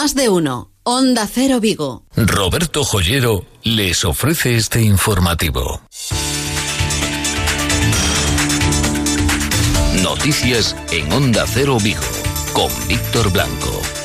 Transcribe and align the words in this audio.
Más 0.00 0.14
de 0.14 0.28
uno. 0.28 0.70
Onda 0.84 1.26
Cero 1.26 1.58
Vigo. 1.58 2.04
Roberto 2.14 2.84
Joyero 2.84 3.44
les 3.64 4.04
ofrece 4.04 4.56
este 4.56 4.80
informativo. 4.80 5.82
Noticias 10.00 10.76
en 10.92 11.12
Onda 11.12 11.44
Cero 11.52 11.78
Vigo 11.82 12.00
con 12.52 12.70
Víctor 12.86 13.32
Blanco. 13.32 13.97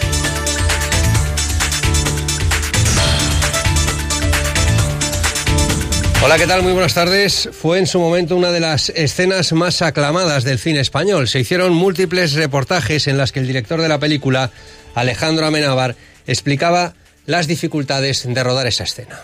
Hola, 6.26 6.38
¿qué 6.38 6.48
tal? 6.48 6.64
Muy 6.64 6.72
buenas 6.72 6.94
tardes. 6.94 7.50
Fue 7.52 7.80
en 7.80 7.86
su 7.86 8.00
momento 8.00 8.38
una 8.38 8.52
de 8.52 8.62
las 8.62 8.88
escenas 8.88 9.52
más 9.52 9.82
aclamadas 9.82 10.46
del 10.46 10.58
cine 10.58 10.80
español. 10.80 11.28
Se 11.28 11.42
hicieron 11.42 11.74
múltiples 11.74 12.36
reportajes 12.36 13.08
en 13.08 13.18
las 13.18 13.34
que 13.34 13.42
el 13.42 13.48
director 13.48 13.82
de 13.82 13.90
la 13.90 14.00
película, 14.00 14.50
Alejandro 14.96 15.46
Amenábar, 15.46 15.98
explicaba 16.26 16.94
las 17.26 17.48
dificultades 17.48 18.24
de 18.26 18.42
rodar 18.42 18.68
esa 18.68 18.86
escena. 18.86 19.20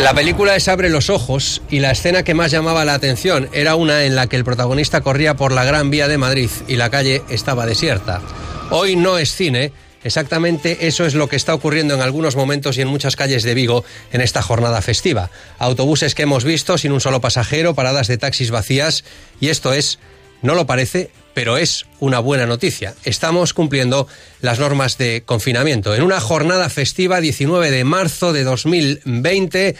La 0.00 0.14
película 0.14 0.54
es 0.54 0.68
Abre 0.68 0.90
los 0.90 1.10
ojos 1.10 1.60
y 1.70 1.80
la 1.80 1.90
escena 1.90 2.22
que 2.22 2.34
más 2.34 2.52
llamaba 2.52 2.84
la 2.84 2.94
atención 2.94 3.48
era 3.52 3.74
una 3.74 4.04
en 4.04 4.14
la 4.14 4.28
que 4.28 4.36
el 4.36 4.44
protagonista 4.44 5.00
corría 5.00 5.34
por 5.34 5.50
la 5.50 5.64
Gran 5.64 5.90
Vía 5.90 6.06
de 6.06 6.18
Madrid 6.18 6.50
y 6.68 6.76
la 6.76 6.88
calle 6.88 7.24
estaba 7.28 7.66
desierta. 7.66 8.22
Hoy 8.70 8.94
no 8.94 9.18
es 9.18 9.34
cine, 9.34 9.72
Exactamente 10.04 10.86
eso 10.86 11.04
es 11.06 11.14
lo 11.14 11.28
que 11.28 11.36
está 11.36 11.54
ocurriendo 11.54 11.94
en 11.94 12.00
algunos 12.00 12.36
momentos 12.36 12.78
y 12.78 12.82
en 12.82 12.88
muchas 12.88 13.16
calles 13.16 13.42
de 13.42 13.54
Vigo 13.54 13.84
en 14.12 14.20
esta 14.20 14.42
jornada 14.42 14.80
festiva. 14.80 15.30
Autobuses 15.58 16.14
que 16.14 16.22
hemos 16.22 16.44
visto 16.44 16.78
sin 16.78 16.92
un 16.92 17.00
solo 17.00 17.20
pasajero, 17.20 17.74
paradas 17.74 18.06
de 18.06 18.18
taxis 18.18 18.50
vacías 18.50 19.04
y 19.40 19.48
esto 19.48 19.72
es, 19.72 19.98
no 20.40 20.54
lo 20.54 20.66
parece, 20.66 21.10
pero 21.34 21.56
es 21.56 21.86
una 22.00 22.20
buena 22.20 22.46
noticia. 22.46 22.94
Estamos 23.04 23.54
cumpliendo 23.54 24.08
las 24.40 24.58
normas 24.58 24.98
de 24.98 25.22
confinamiento. 25.24 25.94
En 25.94 26.02
una 26.02 26.20
jornada 26.20 26.68
festiva 26.68 27.20
19 27.20 27.70
de 27.70 27.84
marzo 27.84 28.32
de 28.32 28.44
2020 28.44 29.76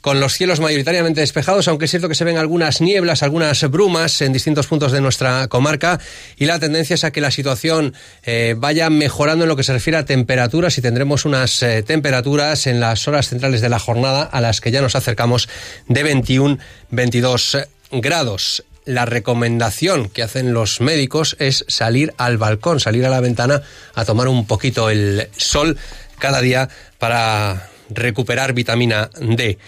con 0.00 0.20
los 0.20 0.34
cielos 0.34 0.60
mayoritariamente 0.60 1.20
despejados, 1.20 1.68
aunque 1.68 1.86
es 1.86 1.90
cierto 1.90 2.08
que 2.08 2.14
se 2.14 2.24
ven 2.24 2.38
algunas 2.38 2.80
nieblas, 2.80 3.22
algunas 3.22 3.68
brumas 3.70 4.20
en 4.22 4.32
distintos 4.32 4.66
puntos 4.66 4.92
de 4.92 5.00
nuestra 5.00 5.48
comarca 5.48 5.98
y 6.36 6.44
la 6.46 6.58
tendencia 6.58 6.94
es 6.94 7.04
a 7.04 7.10
que 7.10 7.20
la 7.20 7.30
situación 7.30 7.94
eh, 8.24 8.54
vaya 8.56 8.90
mejorando 8.90 9.44
en 9.44 9.48
lo 9.48 9.56
que 9.56 9.64
se 9.64 9.72
refiere 9.72 9.96
a 9.96 10.04
temperaturas 10.04 10.78
y 10.78 10.82
tendremos 10.82 11.24
unas 11.24 11.62
eh, 11.62 11.82
temperaturas 11.82 12.66
en 12.66 12.80
las 12.80 13.08
horas 13.08 13.28
centrales 13.28 13.60
de 13.60 13.68
la 13.68 13.78
jornada 13.78 14.22
a 14.22 14.40
las 14.40 14.60
que 14.60 14.70
ya 14.70 14.80
nos 14.80 14.94
acercamos 14.94 15.48
de 15.88 16.02
21, 16.02 16.58
22 16.90 17.58
grados 17.90 18.64
la 18.88 19.04
recomendación 19.04 20.08
que 20.08 20.22
hacen 20.22 20.54
los 20.54 20.80
médicos 20.80 21.36
es 21.38 21.66
salir 21.68 22.14
al 22.16 22.38
balcón, 22.38 22.80
salir 22.80 23.04
a 23.04 23.10
la 23.10 23.20
ventana 23.20 23.60
a 23.94 24.06
tomar 24.06 24.28
un 24.28 24.46
poquito 24.46 24.88
el 24.88 25.28
sol 25.36 25.76
cada 26.18 26.40
día 26.40 26.70
para 26.98 27.68
recuperar 27.90 28.54
vitamina 28.54 29.10
D. 29.20 29.58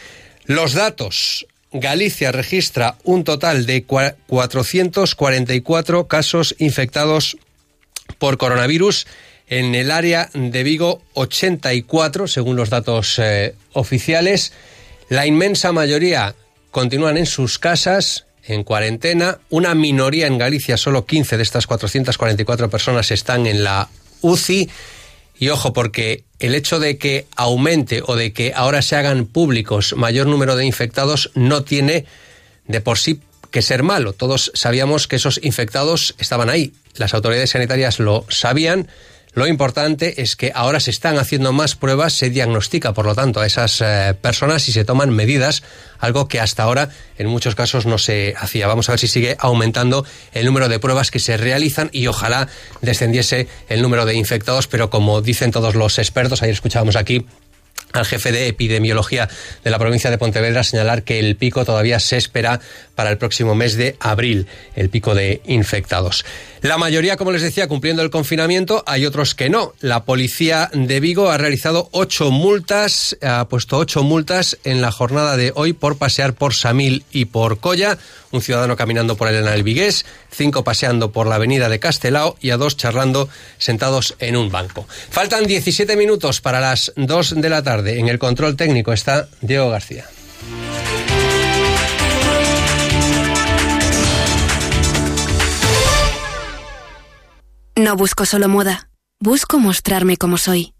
Los 0.50 0.74
datos. 0.74 1.46
Galicia 1.70 2.32
registra 2.32 2.96
un 3.04 3.22
total 3.22 3.66
de 3.66 3.84
444 3.84 6.08
casos 6.08 6.56
infectados 6.58 7.36
por 8.18 8.36
coronavirus. 8.36 9.06
En 9.46 9.76
el 9.76 9.92
área 9.92 10.28
de 10.34 10.64
Vigo, 10.64 11.02
84, 11.14 12.26
según 12.26 12.56
los 12.56 12.68
datos 12.68 13.20
eh, 13.20 13.54
oficiales. 13.74 14.52
La 15.08 15.24
inmensa 15.24 15.70
mayoría 15.70 16.34
continúan 16.72 17.16
en 17.16 17.26
sus 17.26 17.60
casas, 17.60 18.26
en 18.42 18.64
cuarentena. 18.64 19.38
Una 19.50 19.76
minoría 19.76 20.26
en 20.26 20.36
Galicia, 20.36 20.76
solo 20.76 21.06
15 21.06 21.36
de 21.36 21.44
estas 21.44 21.68
444 21.68 22.68
personas 22.68 23.12
están 23.12 23.46
en 23.46 23.62
la 23.62 23.88
UCI. 24.22 24.68
Y 25.40 25.48
ojo, 25.48 25.72
porque 25.72 26.22
el 26.38 26.54
hecho 26.54 26.78
de 26.78 26.98
que 26.98 27.26
aumente 27.34 28.02
o 28.06 28.14
de 28.14 28.34
que 28.34 28.52
ahora 28.54 28.82
se 28.82 28.94
hagan 28.94 29.24
públicos 29.24 29.94
mayor 29.96 30.26
número 30.26 30.54
de 30.54 30.66
infectados 30.66 31.30
no 31.34 31.64
tiene 31.64 32.04
de 32.68 32.82
por 32.82 32.98
sí 32.98 33.22
que 33.50 33.62
ser 33.62 33.82
malo. 33.82 34.12
Todos 34.12 34.52
sabíamos 34.54 35.08
que 35.08 35.16
esos 35.16 35.40
infectados 35.42 36.14
estaban 36.18 36.50
ahí. 36.50 36.74
Las 36.96 37.14
autoridades 37.14 37.50
sanitarias 37.50 38.00
lo 38.00 38.26
sabían, 38.28 38.88
lo 39.32 39.46
importante 39.46 40.22
es 40.22 40.34
que 40.34 40.50
ahora 40.54 40.80
se 40.80 40.90
están 40.90 41.16
haciendo 41.16 41.52
más 41.52 41.76
pruebas, 41.76 42.14
se 42.14 42.30
diagnostica, 42.30 42.94
por 42.94 43.06
lo 43.06 43.14
tanto, 43.14 43.40
a 43.40 43.46
esas 43.46 43.80
eh, 43.80 44.14
personas 44.20 44.68
y 44.68 44.72
se 44.72 44.84
toman 44.84 45.10
medidas, 45.10 45.62
algo 46.00 46.26
que 46.26 46.40
hasta 46.40 46.64
ahora 46.64 46.88
en 47.16 47.28
muchos 47.28 47.54
casos 47.54 47.86
no 47.86 47.98
se 47.98 48.34
hacía. 48.36 48.66
Vamos 48.66 48.88
a 48.88 48.92
ver 48.92 48.98
si 48.98 49.06
sigue 49.06 49.36
aumentando 49.38 50.04
el 50.32 50.46
número 50.46 50.68
de 50.68 50.80
pruebas 50.80 51.12
que 51.12 51.20
se 51.20 51.36
realizan 51.36 51.90
y 51.92 52.08
ojalá 52.08 52.48
descendiese 52.80 53.46
el 53.68 53.82
número 53.82 54.04
de 54.04 54.14
infectados, 54.14 54.66
pero 54.66 54.90
como 54.90 55.22
dicen 55.22 55.52
todos 55.52 55.76
los 55.76 55.98
expertos, 55.98 56.42
ayer 56.42 56.54
escuchábamos 56.54 56.96
aquí 56.96 57.24
al 57.92 58.04
jefe 58.04 58.32
de 58.32 58.48
epidemiología 58.48 59.28
de 59.64 59.70
la 59.70 59.78
provincia 59.78 60.10
de 60.10 60.18
Pontevedra 60.18 60.62
señalar 60.62 61.02
que 61.02 61.18
el 61.18 61.36
pico 61.36 61.64
todavía 61.64 62.00
se 62.00 62.16
espera 62.16 62.60
para 62.94 63.10
el 63.10 63.18
próximo 63.18 63.54
mes 63.54 63.76
de 63.76 63.96
abril, 64.00 64.46
el 64.76 64.90
pico 64.90 65.14
de 65.14 65.40
infectados. 65.46 66.24
La 66.60 66.76
mayoría, 66.76 67.16
como 67.16 67.32
les 67.32 67.40
decía, 67.40 67.68
cumpliendo 67.68 68.02
el 68.02 68.10
confinamiento, 68.10 68.84
hay 68.86 69.06
otros 69.06 69.34
que 69.34 69.48
no. 69.48 69.72
La 69.80 70.04
policía 70.04 70.70
de 70.74 71.00
Vigo 71.00 71.30
ha 71.30 71.38
realizado 71.38 71.88
ocho 71.92 72.30
multas, 72.30 73.16
ha 73.22 73.48
puesto 73.48 73.78
ocho 73.78 74.02
multas 74.02 74.58
en 74.64 74.82
la 74.82 74.92
jornada 74.92 75.38
de 75.38 75.52
hoy 75.54 75.72
por 75.72 75.96
pasear 75.96 76.34
por 76.34 76.52
Samil 76.52 77.04
y 77.10 77.24
por 77.26 77.60
Colla, 77.60 77.96
un 78.32 78.42
ciudadano 78.42 78.76
caminando 78.76 79.16
por 79.16 79.28
el 79.28 79.44
del 79.44 79.62
Vigués, 79.62 80.06
cinco 80.30 80.64
paseando 80.64 81.12
por 81.12 81.26
la 81.26 81.36
avenida 81.36 81.68
de 81.68 81.80
Castelao 81.80 82.36
y 82.40 82.50
a 82.50 82.56
dos 82.56 82.76
charlando 82.76 83.28
sentados 83.58 84.14
en 84.18 84.36
un 84.36 84.50
banco. 84.50 84.86
Faltan 85.10 85.46
17 85.46 85.96
minutos 85.96 86.40
para 86.40 86.60
las 86.60 86.92
dos 86.96 87.34
de 87.36 87.48
la 87.48 87.62
tarde. 87.62 87.98
En 87.98 88.08
el 88.08 88.18
control 88.18 88.56
técnico 88.56 88.92
está 88.92 89.28
Diego 89.40 89.70
García. 89.70 90.06
No 97.76 97.96
busco 97.96 98.26
solo 98.26 98.48
moda, 98.48 98.90
busco 99.20 99.58
mostrarme 99.58 100.18
como 100.18 100.36
soy. 100.36 100.74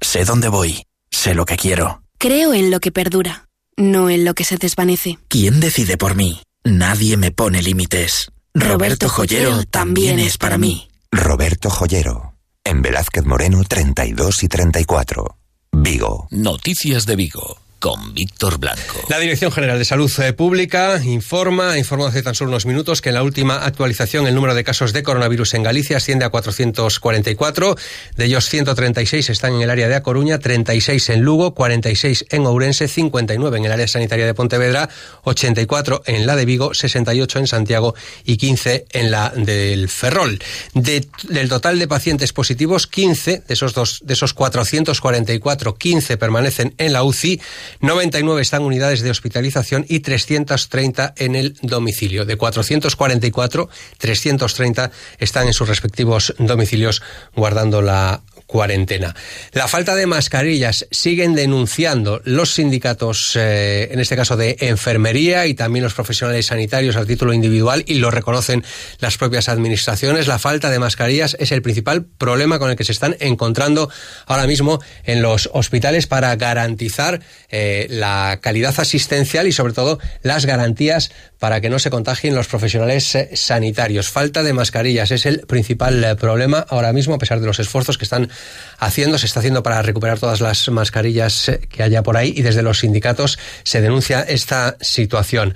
Sé 0.00 0.24
dónde 0.24 0.48
voy, 0.48 0.84
sé 1.10 1.34
lo 1.34 1.46
que 1.46 1.56
quiero. 1.56 2.02
Creo 2.18 2.52
en 2.52 2.70
lo 2.70 2.78
que 2.78 2.92
perdura, 2.92 3.48
no 3.76 4.10
en 4.10 4.24
lo 4.24 4.34
que 4.34 4.44
se 4.44 4.58
desvanece. 4.58 5.18
¿Quién 5.28 5.60
decide 5.60 5.96
por 5.96 6.14
mí? 6.14 6.42
Nadie 6.64 7.16
me 7.16 7.30
pone 7.32 7.62
límites. 7.62 8.30
Roberto, 8.54 9.08
Joyero 9.08 9.64
también 9.64 10.18
es 10.18 10.38
para 10.38 10.58
mí. 10.58 10.88
Roberto 11.10 11.70
Joyero, 11.70 12.34
en 12.64 12.82
Velázquez 12.82 13.24
Moreno 13.24 13.62
32 13.64 14.42
y 14.44 14.48
34, 14.48 15.36
Vigo. 15.72 16.28
Noticias 16.30 17.06
de 17.06 17.16
Vigo 17.16 17.61
con 17.82 18.14
Víctor 18.14 18.58
Blanco. 18.58 19.04
La 19.08 19.18
Dirección 19.18 19.50
General 19.50 19.76
de 19.76 19.84
Salud 19.84 20.08
eh, 20.20 20.32
Pública 20.32 21.02
informa, 21.02 21.76
informó 21.76 22.06
hace 22.06 22.22
tan 22.22 22.36
solo 22.36 22.50
unos 22.50 22.64
minutos, 22.64 23.02
que 23.02 23.08
en 23.08 23.16
la 23.16 23.24
última 23.24 23.56
actualización 23.56 24.28
el 24.28 24.36
número 24.36 24.54
de 24.54 24.62
casos 24.62 24.92
de 24.92 25.02
coronavirus 25.02 25.54
en 25.54 25.64
Galicia 25.64 25.96
asciende 25.96 26.24
a 26.24 26.28
444. 26.28 27.74
De 28.16 28.24
ellos, 28.24 28.48
136 28.48 29.30
están 29.30 29.54
en 29.54 29.62
el 29.62 29.70
área 29.70 29.88
de 29.88 29.96
A 29.96 30.02
Coruña, 30.04 30.38
36 30.38 31.08
en 31.08 31.22
Lugo, 31.22 31.54
46 31.54 32.26
en 32.30 32.46
Ourense, 32.46 32.86
59 32.86 33.58
en 33.58 33.64
el 33.64 33.72
área 33.72 33.88
sanitaria 33.88 34.26
de 34.26 34.34
Pontevedra, 34.34 34.88
84 35.24 36.02
en 36.06 36.24
la 36.24 36.36
de 36.36 36.44
Vigo, 36.44 36.74
68 36.74 37.40
en 37.40 37.46
Santiago 37.48 37.96
y 38.24 38.36
15 38.36 38.86
en 38.92 39.10
la 39.10 39.30
del 39.30 39.88
Ferrol. 39.88 40.38
del 40.74 41.48
total 41.48 41.80
de 41.80 41.88
pacientes 41.88 42.32
positivos, 42.32 42.86
15 42.86 43.42
de 43.48 43.54
esos, 43.54 43.74
dos, 43.74 44.02
de 44.04 44.14
esos 44.14 44.34
444, 44.34 45.74
15 45.74 46.16
permanecen 46.16 46.74
en 46.78 46.92
la 46.92 47.02
UCI. 47.02 47.40
99 47.80 48.42
están 48.42 48.62
unidades 48.62 49.02
de 49.02 49.10
hospitalización 49.10 49.84
y 49.88 50.00
330 50.00 51.14
en 51.16 51.34
el 51.34 51.56
domicilio. 51.62 52.24
De 52.24 52.36
444, 52.36 53.68
330 53.98 54.90
están 55.18 55.46
en 55.46 55.52
sus 55.52 55.68
respectivos 55.68 56.34
domicilios 56.38 57.02
guardando 57.34 57.82
la 57.82 58.22
cuarentena. 58.46 59.14
La 59.52 59.68
falta 59.68 59.94
de 59.94 60.06
mascarillas 60.06 60.86
siguen 60.90 61.34
denunciando 61.34 62.20
los 62.24 62.54
sindicatos, 62.54 63.36
eh, 63.36 63.88
en 63.92 64.00
este 64.00 64.16
caso 64.16 64.36
de 64.36 64.56
enfermería 64.60 65.46
y 65.46 65.54
también 65.54 65.82
los 65.82 65.94
profesionales 65.94 66.46
sanitarios 66.46 66.96
a 66.96 67.04
título 67.04 67.32
individual 67.32 67.84
y 67.86 67.94
lo 67.94 68.10
reconocen 68.10 68.64
las 68.98 69.18
propias 69.18 69.48
administraciones. 69.48 70.26
La 70.26 70.38
falta 70.38 70.70
de 70.70 70.78
mascarillas 70.78 71.36
es 71.38 71.52
el 71.52 71.62
principal 71.62 72.04
problema 72.04 72.58
con 72.58 72.70
el 72.70 72.76
que 72.76 72.84
se 72.84 72.92
están 72.92 73.16
encontrando 73.20 73.90
ahora 74.26 74.46
mismo 74.46 74.80
en 75.04 75.22
los 75.22 75.50
hospitales 75.52 76.06
para 76.06 76.34
garantizar 76.36 77.20
eh, 77.50 77.86
la 77.90 78.38
calidad 78.40 78.74
asistencial 78.78 79.46
y 79.46 79.52
sobre 79.52 79.72
todo 79.72 79.98
las 80.22 80.46
garantías 80.46 81.12
para 81.38 81.60
que 81.60 81.70
no 81.70 81.78
se 81.78 81.90
contagien 81.90 82.34
los 82.34 82.48
profesionales 82.48 83.14
eh, 83.14 83.30
sanitarios. 83.34 84.08
Falta 84.08 84.42
de 84.42 84.52
mascarillas 84.52 85.10
es 85.10 85.26
el 85.26 85.40
principal 85.40 86.16
problema 86.18 86.64
ahora 86.68 86.92
mismo, 86.92 87.14
a 87.14 87.18
pesar 87.18 87.40
de 87.40 87.46
los 87.46 87.58
esfuerzos 87.58 87.98
que 87.98 88.04
están 88.04 88.30
haciendo, 88.78 89.18
se 89.18 89.26
está 89.26 89.40
haciendo 89.40 89.62
para 89.62 89.82
recuperar 89.82 90.18
todas 90.18 90.40
las 90.40 90.68
mascarillas 90.68 91.50
que 91.68 91.82
haya 91.82 92.02
por 92.02 92.16
ahí 92.16 92.32
y 92.36 92.42
desde 92.42 92.62
los 92.62 92.80
sindicatos 92.80 93.38
se 93.62 93.80
denuncia 93.80 94.22
esta 94.22 94.76
situación. 94.80 95.54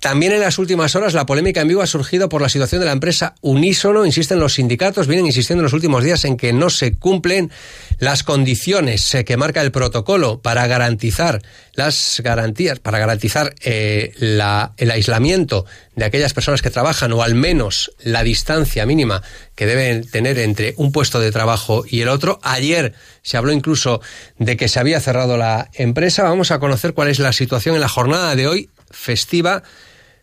También 0.00 0.32
en 0.32 0.40
las 0.40 0.58
últimas 0.58 0.94
horas 0.94 1.14
la 1.14 1.26
polémica 1.26 1.60
en 1.60 1.68
vivo 1.68 1.82
ha 1.82 1.86
surgido 1.86 2.28
por 2.28 2.42
la 2.42 2.48
situación 2.48 2.80
de 2.80 2.86
la 2.86 2.92
empresa 2.92 3.34
Unísono. 3.40 4.04
Insisten 4.04 4.38
los 4.38 4.54
sindicatos, 4.54 5.06
vienen 5.06 5.26
insistiendo 5.26 5.62
en 5.62 5.64
los 5.64 5.72
últimos 5.72 6.04
días 6.04 6.24
en 6.24 6.36
que 6.36 6.52
no 6.52 6.70
se 6.70 6.94
cumplen 6.94 7.50
las 7.98 8.22
condiciones 8.22 9.14
eh, 9.14 9.24
que 9.24 9.36
marca 9.36 9.62
el 9.62 9.72
protocolo 9.72 10.40
para 10.40 10.66
garantizar 10.66 11.42
las 11.74 12.20
garantías, 12.22 12.78
para 12.78 12.98
garantizar 12.98 13.54
eh, 13.62 14.12
el 14.18 14.90
aislamiento 14.90 15.64
de 15.94 16.04
aquellas 16.04 16.34
personas 16.34 16.62
que 16.62 16.70
trabajan 16.70 17.12
o 17.12 17.22
al 17.22 17.34
menos 17.34 17.92
la 18.02 18.22
distancia 18.22 18.86
mínima 18.86 19.22
que 19.54 19.66
deben 19.66 20.06
tener 20.06 20.38
entre 20.38 20.74
un 20.76 20.92
puesto 20.92 21.20
de 21.20 21.32
trabajo 21.32 21.84
y 21.88 22.02
el 22.02 22.08
otro. 22.08 22.38
Ayer 22.42 22.92
se 23.22 23.36
habló 23.36 23.52
incluso 23.52 24.00
de 24.38 24.56
que 24.56 24.68
se 24.68 24.78
había 24.78 25.00
cerrado 25.00 25.36
la 25.36 25.70
empresa. 25.74 26.22
Vamos 26.22 26.50
a 26.50 26.58
conocer 26.58 26.92
cuál 26.92 27.08
es 27.08 27.18
la 27.18 27.32
situación 27.32 27.74
en 27.74 27.80
la 27.80 27.88
jornada 27.88 28.36
de 28.36 28.46
hoy 28.46 28.70
festiva. 28.90 29.62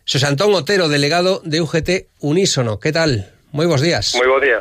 José 0.06 0.26
Antón 0.26 0.54
Otero, 0.54 0.88
delegado 0.88 1.40
de 1.44 1.60
UGT 1.60 2.08
Unísono. 2.20 2.78
¿Qué 2.78 2.92
tal? 2.92 3.32
Muy 3.52 3.66
buenos 3.66 3.82
días. 3.82 4.14
Muy 4.16 4.28
buen 4.28 4.42
día. 4.42 4.60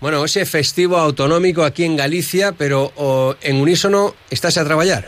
Bueno, 0.00 0.24
ese 0.24 0.44
festivo 0.46 0.96
autonómico 0.96 1.62
aquí 1.64 1.84
en 1.84 1.96
Galicia, 1.96 2.52
pero 2.58 2.90
o, 2.96 3.36
en 3.40 3.60
Unísono 3.60 4.14
estás 4.30 4.58
a 4.58 4.64
traballar? 4.64 5.04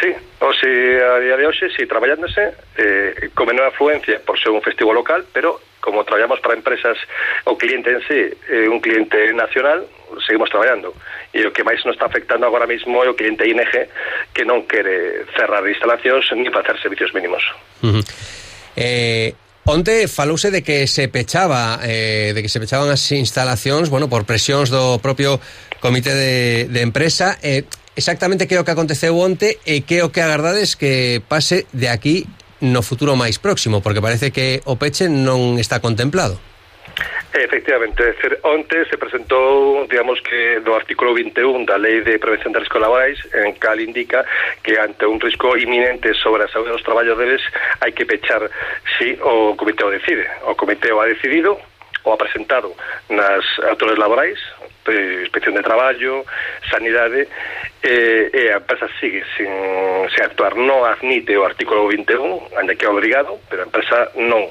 Sí, 0.00 0.08
o 0.40 0.52
si 0.52 0.66
a 0.68 1.18
día 1.20 1.36
de 1.36 1.46
hoxe, 1.46 1.70
si 1.70 1.86
traballándose, 1.86 2.52
eh, 2.76 3.30
con 3.34 3.46
menor 3.46 3.68
afluencia 3.68 4.20
por 4.26 4.38
ser 4.38 4.50
un 4.50 4.60
festivo 4.60 4.92
local, 4.92 5.24
pero 5.32 5.60
como 5.86 6.02
traballamos 6.02 6.40
para 6.40 6.58
empresas, 6.58 6.98
o 7.44 7.56
cliente 7.56 7.94
en 7.94 8.00
sí, 8.08 8.34
eh, 8.50 8.66
un 8.66 8.80
cliente 8.80 9.32
nacional, 9.32 9.86
seguimos 10.26 10.50
traballando. 10.50 10.90
E 11.30 11.46
o 11.46 11.54
que 11.54 11.62
máis 11.62 11.78
nos 11.86 11.94
está 11.94 12.10
afectando 12.10 12.42
agora 12.42 12.66
mismo 12.66 12.98
é 13.06 13.08
o 13.08 13.14
cliente 13.14 13.46
ING 13.46 13.62
que 14.34 14.42
non 14.42 14.66
quere 14.66 15.30
cerrar 15.38 15.62
instalacións 15.62 16.26
ni 16.34 16.50
facer 16.50 16.74
servicios 16.82 17.14
mínimos. 17.14 17.46
Uh 17.86 17.94
-huh. 17.94 18.04
Eh, 18.74 19.30
onte 19.62 20.10
falouse 20.10 20.50
de 20.50 20.66
que 20.66 20.90
se 20.90 21.06
pechaba 21.06 21.78
eh, 21.86 22.34
de 22.34 22.42
que 22.42 22.50
se 22.50 22.58
pechaban 22.58 22.90
as 22.90 23.06
instalacións, 23.14 23.86
bueno, 23.86 24.10
por 24.10 24.26
presións 24.26 24.74
do 24.74 24.98
propio 24.98 25.38
comité 25.78 26.18
de, 26.18 26.66
de 26.66 26.80
empresa. 26.82 27.38
Eh, 27.46 27.62
exactamente 27.94 28.50
que 28.50 28.58
é 28.58 28.60
o 28.60 28.66
que 28.66 28.74
aconteceu 28.74 29.14
onte 29.14 29.62
e 29.62 29.86
que 29.86 30.02
é 30.02 30.04
o 30.04 30.10
que 30.10 30.18
agardades 30.18 30.74
que 30.74 31.22
pase 31.30 31.70
de 31.70 31.86
aquí 31.86 32.26
no 32.60 32.80
futuro 32.80 33.16
máis 33.16 33.36
próximo, 33.36 33.82
porque 33.84 34.00
parece 34.00 34.32
que 34.32 34.60
o 34.64 34.76
peche 34.76 35.08
non 35.08 35.60
está 35.60 35.80
contemplado. 35.80 36.40
Efectivamente, 37.36 38.02
decir, 38.02 38.38
onte 38.42 38.88
se 38.88 38.96
presentou, 38.96 39.86
digamos 39.86 40.20
que 40.22 40.60
do 40.64 40.72
artículo 40.72 41.12
21 41.12 41.68
da 41.68 41.76
Lei 41.76 42.00
de 42.00 42.16
Prevención 42.18 42.52
de 42.52 42.60
Riscos 42.64 42.80
Laborais, 42.80 43.18
en 43.34 43.52
cal 43.60 43.80
indica 43.80 44.24
que 44.64 44.80
ante 44.80 45.04
un 45.04 45.20
risco 45.20 45.52
inminente 45.56 46.14
sobre 46.14 46.44
a 46.44 46.48
saúde 46.48 46.72
dos 46.72 46.82
traballadores 46.82 47.44
hai 47.84 47.92
que 47.92 48.08
pechar 48.08 48.48
si 48.96 49.20
o 49.20 49.52
comité 49.52 49.84
o 49.84 49.92
decide. 49.92 50.24
O 50.48 50.56
comité 50.56 50.88
o 50.96 51.00
ha 51.02 51.06
decidido, 51.06 51.60
o 52.06 52.12
ha 52.14 52.16
presentado 52.16 52.72
nas 53.12 53.44
autoridades 53.68 54.00
laborais, 54.00 54.40
Eh, 54.88 55.22
inspección 55.22 55.54
de 55.54 55.62
Traballo, 55.62 56.24
Sanidade, 56.70 57.28
e, 57.82 58.30
e 58.32 58.42
a 58.52 58.58
empresa 58.58 58.86
sigue 59.00 59.22
sin, 59.36 59.50
sin 60.14 60.22
actuar. 60.22 60.54
Non 60.54 60.86
admite 60.86 61.34
o 61.34 61.42
artículo 61.46 61.86
21, 61.90 62.54
anda 62.58 62.74
que 62.74 62.86
é 62.86 62.90
obrigado, 62.90 63.38
pero 63.50 63.62
a 63.62 63.68
empresa 63.68 64.10
non 64.16 64.46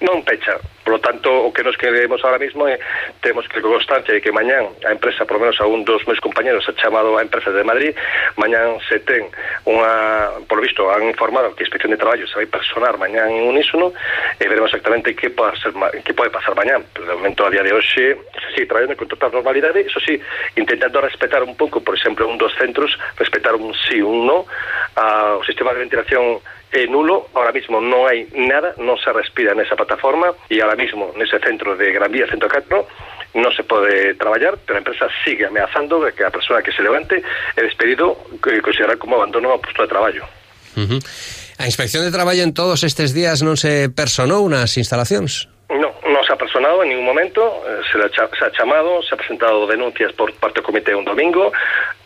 non 0.00 0.24
pecha 0.24 0.56
Por 0.84 0.94
lo 0.94 1.00
tanto, 1.00 1.30
o 1.30 1.52
que 1.52 1.62
nos 1.62 1.76
queremos 1.76 2.24
ahora 2.24 2.38
mismo 2.38 2.66
é 2.66 2.80
temos 3.20 3.46
que 3.48 3.60
constancia 3.60 4.14
de 4.14 4.20
que 4.20 4.32
mañán 4.32 4.66
a 4.84 4.92
empresa, 4.92 5.24
por 5.24 5.36
lo 5.36 5.46
menos 5.46 5.60
a 5.60 5.66
un 5.66 5.84
dos 5.84 6.06
meus 6.08 6.20
compañeros, 6.20 6.64
ha 6.68 6.74
chamado 6.74 7.18
a 7.18 7.22
empresa 7.22 7.50
de 7.50 7.64
Madrid, 7.64 7.92
mañán 8.36 8.80
se 8.88 8.98
ten 9.04 9.28
unha, 9.68 10.40
por 10.48 10.58
lo 10.58 10.64
visto, 10.64 10.88
han 10.88 11.04
informado 11.04 11.52
que 11.54 11.62
a 11.62 11.66
Inspección 11.68 11.92
de 11.92 12.00
Traballo 12.00 12.26
se 12.26 12.36
vai 12.36 12.48
personar 12.48 12.96
mañán 12.96 13.28
en 13.28 13.44
unísono 13.44 13.92
e 14.40 14.44
veremos 14.48 14.72
exactamente 14.72 15.12
que 15.14 15.30
pode, 15.30 15.52
ser, 15.60 15.72
pasar 16.32 16.56
mañán. 16.56 16.84
Pero 16.94 17.06
de 17.06 17.14
momento, 17.14 17.44
a 17.44 17.50
día 17.50 17.62
de 17.62 17.72
hoxe, 17.72 18.16
sí, 18.56 18.64
traballando 18.64 18.96
con 18.96 19.08
total 19.08 19.32
normalidade, 19.32 19.84
eso 19.84 20.00
sí, 20.00 20.16
intentando 20.56 21.00
respetar 21.00 21.44
un 21.44 21.56
pouco, 21.56 21.84
por 21.84 21.94
exemplo, 21.94 22.26
un 22.26 22.38
dos 22.38 22.54
centros, 22.56 22.96
respetar 23.16 23.54
un 23.54 23.74
sí, 23.74 24.00
un 24.00 24.26
no, 24.26 24.48
ao 24.96 25.44
sistema 25.44 25.72
de 25.76 25.84
ventilación 25.84 26.40
nulo, 26.88 27.28
ahora 27.34 27.50
mismo 27.52 27.80
non 27.82 28.06
hai 28.06 28.30
nada, 28.30 28.78
non 28.78 28.94
se 29.02 29.10
respira 29.10 29.58
nesa 29.58 29.74
plataforma 29.74 30.30
e 30.46 30.62
ahora 30.62 30.78
mismo 30.80 31.12
nese 31.20 31.36
centro 31.44 31.76
de 31.76 31.92
Gran 31.92 32.08
Vía 32.08 32.24
104 32.24 33.36
non 33.36 33.52
se 33.54 33.62
pode 33.62 34.16
traballar, 34.18 34.58
pero 34.64 34.80
a 34.80 34.82
empresa 34.82 35.06
sigue 35.22 35.46
ameazando 35.46 36.02
de 36.02 36.10
que 36.16 36.24
a 36.24 36.34
persoa 36.34 36.64
que 36.64 36.72
se 36.72 36.82
levante 36.82 37.20
é 37.20 37.62
despedido 37.62 38.16
que 38.42 38.58
considerar 38.64 38.98
como 38.98 39.20
abandono 39.20 39.52
ao 39.52 39.62
posto 39.62 39.84
de 39.84 39.88
traballo. 39.92 40.24
Uh 40.74 40.98
-huh. 40.98 41.00
A 41.60 41.68
Inspección 41.68 42.02
de 42.02 42.10
Traballo 42.10 42.42
en 42.42 42.54
todos 42.54 42.82
estes 42.82 43.12
días 43.12 43.44
non 43.44 43.54
se 43.54 43.92
personou 43.92 44.48
nas 44.48 44.74
instalacións? 44.80 45.46
Non, 45.70 45.92
non 46.08 46.22
se 46.26 46.32
ha 46.32 46.38
personado 46.40 46.82
en 46.82 46.90
ningún 46.90 47.06
momento, 47.06 47.62
eh, 47.68 47.84
se, 47.86 48.00
se 48.00 48.42
ha 48.42 48.50
chamado, 48.50 49.04
se 49.06 49.14
ha 49.14 49.18
presentado 49.20 49.68
denuncias 49.68 50.10
por 50.16 50.32
parte 50.40 50.58
do 50.58 50.66
comité 50.66 50.96
un 50.96 51.06
domingo, 51.06 51.52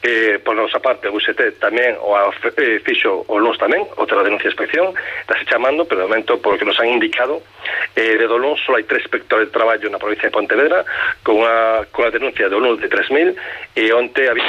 eh, 0.05 0.39
por 0.45 0.55
nosa 0.55 0.79
parte 0.85 1.09
o 1.09 1.17
UST 1.17 1.56
tamén 1.56 1.97
o 1.97 2.12
a, 2.12 2.29
eh, 2.29 2.79
fixo 2.85 3.25
o 3.25 3.41
LUNS 3.41 3.56
tamén 3.56 3.89
outra 3.97 4.21
denuncia 4.21 4.53
de 4.53 4.53
inspección 4.53 4.93
está 5.25 5.33
se 5.41 5.49
chamando, 5.49 5.89
pero 5.89 6.05
de 6.05 6.09
momento 6.12 6.37
por 6.45 6.61
que 6.61 6.69
nos 6.69 6.77
han 6.77 6.93
indicado 6.93 7.41
eh, 7.97 8.21
de 8.21 8.27
do 8.29 8.37
LUNS 8.37 8.61
só 8.69 8.77
hai 8.77 8.85
tres 8.85 9.01
inspectores 9.09 9.49
de 9.49 9.56
traballo 9.56 9.89
na 9.89 9.97
provincia 9.97 10.29
de 10.29 10.37
Pontevedra 10.37 10.85
con 11.25 11.41
a, 11.41 11.89
con 11.89 12.05
a 12.05 12.12
denuncia 12.12 12.53
do 12.53 12.61
LUNS 12.61 12.85
de 12.85 12.89
3.000 12.93 13.33
e 13.73 13.85
onte 13.97 14.29
había 14.29 14.45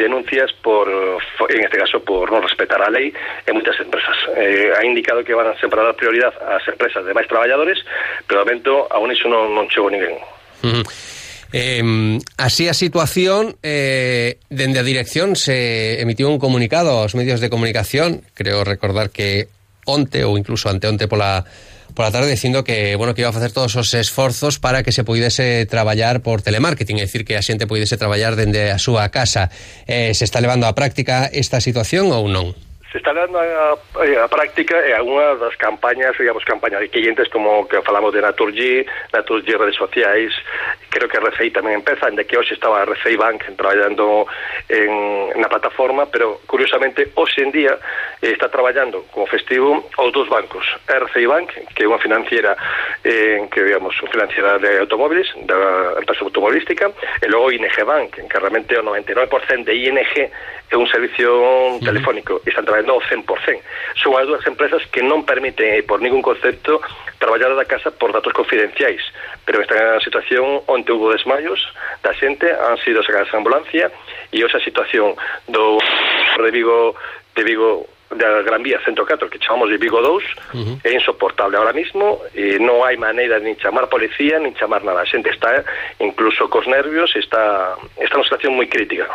denuncias 0.00 0.48
por 0.64 0.88
en 0.88 1.60
este 1.60 1.76
caso 1.76 2.00
por 2.00 2.32
non 2.32 2.40
respetar 2.40 2.80
a 2.80 2.88
lei 2.88 3.12
en 3.44 3.52
moitas 3.52 3.76
empresas 3.76 4.16
eh, 4.40 4.72
ha 4.72 4.80
indicado 4.88 5.20
que 5.20 5.36
van 5.36 5.52
a 5.52 5.58
sempre 5.60 5.84
dar 5.84 5.92
prioridade 5.92 6.40
ás 6.48 6.64
empresas 6.64 7.04
de 7.04 7.12
máis 7.12 7.28
traballadores 7.28 7.76
pero 8.24 8.40
de 8.40 8.44
momento 8.48 8.88
aún 8.88 9.12
iso 9.12 9.28
non, 9.28 9.52
non 9.52 9.68
chegou 9.68 9.92
ninguén 9.92 10.16
uh 10.16 10.80
-huh. 10.80 11.13
Eh, 11.56 12.18
así 12.36 12.66
a 12.66 12.74
situación, 12.74 13.54
eh, 13.62 14.42
dende 14.50 14.82
a 14.82 14.82
dirección 14.82 15.38
se 15.38 16.02
emitiu 16.02 16.26
un 16.26 16.42
comunicado 16.42 16.98
aos 16.98 17.14
medios 17.14 17.38
de 17.38 17.46
comunicación, 17.46 18.26
creo 18.34 18.66
recordar 18.66 19.14
que 19.14 19.46
onte 19.86 20.26
ou 20.26 20.34
incluso 20.34 20.66
anteonte 20.66 21.06
pola 21.06 21.46
pola 21.94 22.10
tarde 22.10 22.34
dicindo 22.34 22.66
que, 22.66 22.98
bueno, 22.98 23.14
que 23.14 23.22
iba 23.22 23.30
a 23.30 23.38
facer 23.38 23.54
todos 23.54 23.78
os 23.78 23.94
esforzos 23.94 24.58
para 24.58 24.82
que 24.82 24.90
se 24.90 25.06
puidese 25.06 25.62
traballar 25.70 26.26
por 26.26 26.42
telemarketing, 26.42 26.98
é 26.98 27.06
dicir, 27.06 27.22
que 27.22 27.38
a 27.38 27.46
xente 27.46 27.70
puidese 27.70 27.94
traballar 27.94 28.34
dende 28.34 28.74
a 28.74 28.82
súa 28.82 29.14
casa. 29.14 29.46
Eh, 29.86 30.10
se 30.10 30.26
está 30.26 30.42
levando 30.42 30.66
a 30.66 30.74
práctica 30.74 31.30
esta 31.30 31.62
situación 31.62 32.10
ou 32.10 32.26
non? 32.26 32.50
Se 32.94 32.98
está 32.98 33.12
dando 33.12 33.40
a, 33.40 33.72
a, 33.72 34.24
a 34.24 34.28
práctica 34.28 34.78
algunhas 34.94 35.40
das 35.40 35.56
campañas, 35.56 36.14
digamos, 36.16 36.44
campañas 36.44 36.78
de 36.78 36.88
clientes 36.88 37.28
como 37.28 37.66
que 37.66 37.82
falamos 37.82 38.14
de 38.14 38.22
Naturgy, 38.22 38.86
Naturgy 39.12 39.50
redes 39.50 39.74
sociais, 39.74 40.30
creo 40.90 41.10
que 41.10 41.18
RCI 41.18 41.50
tamén 41.50 41.82
empeza, 41.82 42.06
en 42.06 42.14
de 42.14 42.22
que 42.22 42.38
hoxe 42.38 42.54
estaba 42.54 42.86
RCI 42.86 43.18
Bank 43.18 43.42
traballando 43.58 44.30
en, 44.70 45.34
na 45.34 45.50
plataforma, 45.50 46.06
pero 46.06 46.38
curiosamente 46.46 47.10
hoxe 47.18 47.42
en 47.42 47.50
día 47.50 47.74
eh, 47.74 47.82
está 48.22 48.48
traballando 48.48 49.04
como 49.10 49.26
festivo 49.26 49.88
os 49.98 50.12
dos 50.12 50.28
bancos, 50.28 50.64
RCI 50.88 51.26
Bank, 51.26 51.50
que 51.74 51.84
é 51.84 51.88
unha 51.88 51.98
financiera 51.98 52.56
eh, 53.04 53.44
que 53.50 53.60
digamos, 53.64 53.94
financiera 54.10 54.58
de 54.58 54.80
automóviles, 54.80 55.28
da 55.44 55.98
empresa 56.00 56.24
automobilística, 56.24 56.92
e 57.20 57.26
logo 57.28 57.52
ING 57.52 57.68
Bank, 57.84 58.16
que 58.16 58.38
realmente 58.38 58.76
o 58.78 58.82
99% 58.82 59.64
de 59.64 59.74
ING 59.74 60.14
é 60.70 60.76
un 60.76 60.88
servicio 60.88 61.78
telefónico 61.84 62.40
e 62.44 62.48
están 62.48 62.64
traballando 62.64 62.96
ao 62.96 63.02
100%. 63.04 63.26
Son 64.00 64.16
as 64.16 64.26
dúas 64.26 64.42
empresas 64.48 64.82
que 64.88 65.04
non 65.04 65.28
permiten 65.28 65.84
por 65.84 66.00
ningún 66.00 66.24
concepto 66.24 66.80
traballar 67.20 67.54
da 67.54 67.68
casa 67.68 67.92
por 67.92 68.12
datos 68.12 68.32
confidenciais, 68.32 69.00
pero 69.44 69.60
esta 69.60 70.00
situación 70.00 70.64
onde 70.66 70.92
hubo 70.92 71.12
desmayos 71.12 71.60
da 72.02 72.12
xente 72.16 72.48
han 72.50 72.76
sido 72.82 73.04
sacadas 73.04 73.32
a 73.32 73.38
ambulancia 73.38 73.92
e 74.32 74.40
esa 74.42 74.60
situación 74.60 75.14
do 75.46 75.78
de 76.40 76.50
Vigo 76.50 76.96
de 77.36 77.42
Vigo 77.44 77.86
da 78.10 78.42
Gran 78.42 78.62
Vía 78.62 78.80
104 78.84 79.30
que 79.30 79.38
chamamos 79.38 79.70
de 79.70 79.78
Vigo 79.78 80.00
2 80.00 80.08
uh 80.08 80.20
-huh. 80.52 80.76
é 80.84 80.92
insoportable 80.92 81.56
ahora 81.56 81.72
mismo 81.72 82.20
e 82.34 82.58
non 82.60 82.84
hai 82.84 82.96
maneira 82.96 83.40
de 83.40 83.48
ni 83.48 83.56
chamar 83.56 83.88
policía 83.88 84.38
ni 84.38 84.52
chamar 84.54 84.84
nada, 84.84 85.02
a 85.02 85.08
xente 85.08 85.30
está 85.30 85.64
incluso 85.98 86.48
cos 86.52 86.66
nervios 86.66 87.10
está, 87.16 87.74
está 87.96 88.14
unha 88.16 88.26
situación 88.28 88.52
moi 88.54 88.68
crítica 88.68 89.08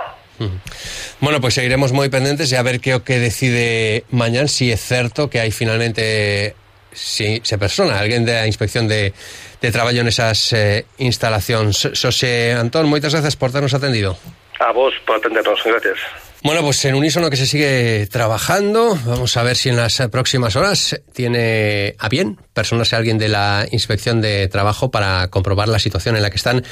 Bueno, 1.19 1.41
pues 1.41 1.53
seguiremos 1.53 1.91
moi 1.91 2.07
pendentes 2.07 2.47
e 2.51 2.55
a 2.55 2.63
ver 2.63 2.79
que 2.79 2.95
o 2.95 3.03
que 3.03 3.19
decide 3.19 4.07
mañán 4.07 4.47
si 4.47 4.71
é 4.71 4.79
certo 4.79 5.27
que 5.27 5.43
hai 5.43 5.51
finalmente 5.51 6.55
si 6.95 7.43
se 7.43 7.59
persona 7.59 7.99
alguén 7.99 8.23
da 8.23 8.47
inspección 8.47 8.87
de, 8.87 9.11
de 9.59 9.69
traballo 9.69 10.01
nesas 10.07 10.55
eh, 10.55 10.87
instalacións. 10.97 11.91
Xosé 11.91 12.55
Antón, 12.55 12.87
moitas 12.87 13.11
gracias 13.11 13.35
por 13.35 13.51
ternos 13.51 13.75
atendido. 13.75 14.15
A 14.63 14.71
vos 14.71 14.95
por 15.03 15.19
atendernos, 15.19 15.59
gracias. 15.63 15.99
Bueno, 16.41 16.61
pues 16.61 16.83
en 16.85 16.95
unísono 16.95 17.29
que 17.29 17.35
se 17.35 17.45
sigue 17.45 18.07
trabajando. 18.07 18.97
Vamos 19.05 19.35
a 19.35 19.43
ver 19.43 19.57
si 19.57 19.67
en 19.67 19.75
las 19.75 20.01
próximas 20.09 20.55
horas 20.55 20.97
tiene 21.11 21.95
a 21.99 22.07
bien 22.07 22.39
personas 22.53 22.93
alguien 22.93 23.17
de 23.17 23.27
la 23.27 23.67
Inspección 23.71 24.21
de 24.21 24.47
Trabajo 24.47 24.89
para 24.89 25.27
comprobar 25.27 25.67
la 25.67 25.79
situación 25.79 26.15
en 26.15 26.21
la 26.21 26.29
que 26.29 26.37
están 26.37 26.63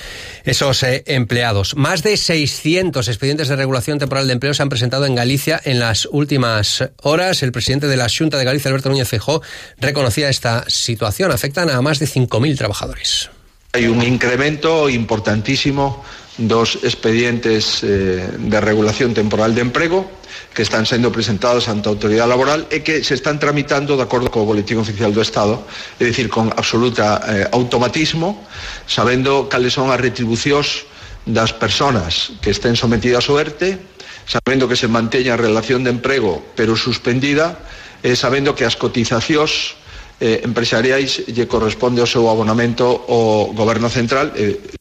esos 0.45 0.83
eh, 0.83 1.03
empleados. 1.07 1.75
Más 1.75 2.01
de 2.01 2.15
600 2.15 3.09
expedientes 3.09 3.49
de 3.49 3.57
regulación 3.57 3.99
temporal 3.99 4.27
de 4.27 4.33
empleo 4.33 4.53
se 4.53 4.61
han 4.61 4.69
presentado 4.69 5.05
en 5.05 5.15
Galicia 5.15 5.59
en 5.65 5.79
las 5.79 6.07
últimas 6.09 6.89
horas. 7.03 7.43
El 7.43 7.51
presidente 7.51 7.87
de 7.87 7.97
la 7.97 8.07
Junta 8.07 8.37
de 8.37 8.45
Galicia, 8.45 8.69
Alberto 8.69 8.87
Núñez 8.87 9.09
Feijóo, 9.09 9.41
reconocía 9.79 10.29
esta 10.29 10.63
situación. 10.69 11.33
Afectan 11.33 11.69
a 11.69 11.81
más 11.81 11.99
de 11.99 12.07
5.000 12.07 12.57
trabajadores. 12.57 13.29
Hay 13.73 13.87
un 13.87 14.01
incremento 14.01 14.89
importantísimo 14.89 16.05
dos 16.37 16.79
expedientes 16.83 17.83
eh, 17.83 18.29
de 18.37 18.59
regulación 18.61 19.13
temporal 19.13 19.53
de 19.53 19.61
emprego 19.61 20.09
que 20.53 20.61
están 20.61 20.85
sendo 20.85 21.11
presentados 21.11 21.67
ante 21.69 21.89
a 21.89 21.93
autoridade 21.93 22.29
laboral 22.29 22.65
e 22.69 22.81
que 22.85 23.01
se 23.01 23.17
están 23.17 23.41
tramitando 23.41 23.97
de 23.97 24.05
acordo 24.05 24.29
co 24.29 24.45
Boletín 24.45 24.77
Oficial 24.77 25.13
do 25.13 25.21
Estado, 25.21 25.65
é 25.97 26.05
dicir, 26.05 26.29
con 26.29 26.53
absoluta 26.53 27.21
eh, 27.25 27.49
automatismo, 27.49 28.45
sabendo 28.85 29.49
cales 29.49 29.73
son 29.73 29.89
as 29.89 30.01
retribucións 30.01 30.85
das 31.25 31.51
persoas 31.51 32.37
que 32.39 32.53
estén 32.53 32.77
sometidas 32.77 33.27
ao 33.27 33.41
ERTE, 33.41 33.81
sabendo 34.29 34.69
que 34.69 34.77
se 34.77 34.87
manteña 34.87 35.33
a 35.33 35.41
relación 35.41 35.81
de 35.83 35.91
emprego 35.91 36.41
pero 36.53 36.77
suspendida, 36.77 37.57
eh, 37.57 37.77
e 38.03 38.15
sabendo 38.15 38.53
que 38.53 38.65
as 38.65 38.77
cotizacións 38.77 39.75
eh, 40.21 40.41
empresariais 40.45 41.25
lle 41.29 41.49
corresponde 41.49 42.01
o 42.01 42.09
seu 42.09 42.29
abonamento 42.29 42.85
ao 42.85 43.53
goberno 43.53 43.89
central, 43.89 44.33
eh, 44.37 44.76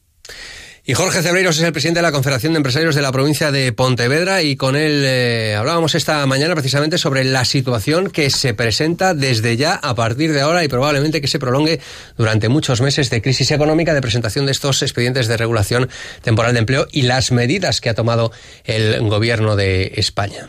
Y 0.89 0.93
Jorge 0.93 1.21
Cebreiros 1.21 1.57
es 1.57 1.63
el 1.63 1.73
presidente 1.73 1.97
de 1.97 2.03
la 2.03 2.13
Confederación 2.13 2.53
de 2.53 2.57
Empresarios 2.57 2.95
de 2.95 3.01
la 3.01 3.11
provincia 3.11 3.51
de 3.51 3.73
Pontevedra 3.73 4.41
y 4.41 4.55
con 4.55 4.77
él 4.77 5.03
eh, 5.05 5.53
hablábamos 5.53 5.95
esta 5.95 6.25
mañana 6.27 6.53
precisamente 6.55 6.97
sobre 6.97 7.25
la 7.25 7.43
situación 7.43 8.09
que 8.09 8.29
se 8.29 8.53
presenta 8.53 9.13
desde 9.13 9.57
ya 9.57 9.73
a 9.73 9.95
partir 9.95 10.31
de 10.31 10.39
ahora 10.39 10.63
y 10.63 10.69
probablemente 10.69 11.19
que 11.19 11.27
se 11.27 11.39
prolongue 11.39 11.81
durante 12.15 12.47
muchos 12.47 12.79
meses 12.79 13.09
de 13.09 13.21
crisis 13.21 13.51
económica, 13.51 13.93
de 13.93 13.99
presentación 13.99 14.45
de 14.45 14.53
estos 14.53 14.81
expedientes 14.81 15.27
de 15.27 15.35
regulación 15.35 15.89
temporal 16.21 16.53
de 16.53 16.59
empleo 16.59 16.87
y 16.89 17.01
las 17.01 17.33
medidas 17.33 17.81
que 17.81 17.89
ha 17.89 17.93
tomado 17.93 18.31
el 18.63 19.09
gobierno 19.09 19.57
de 19.57 19.91
España. 19.97 20.47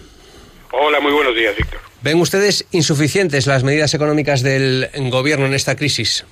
Hola, 0.70 1.00
muy 1.00 1.10
buenos 1.10 1.34
días, 1.34 1.56
Víctor. 1.56 1.80
¿Ven 2.02 2.20
ustedes 2.20 2.64
insuficientes 2.70 3.48
las 3.48 3.64
medidas 3.64 3.92
económicas 3.92 4.42
del 4.42 4.88
gobierno 5.10 5.46
en 5.46 5.54
esta 5.54 5.74
crisis? 5.74 6.24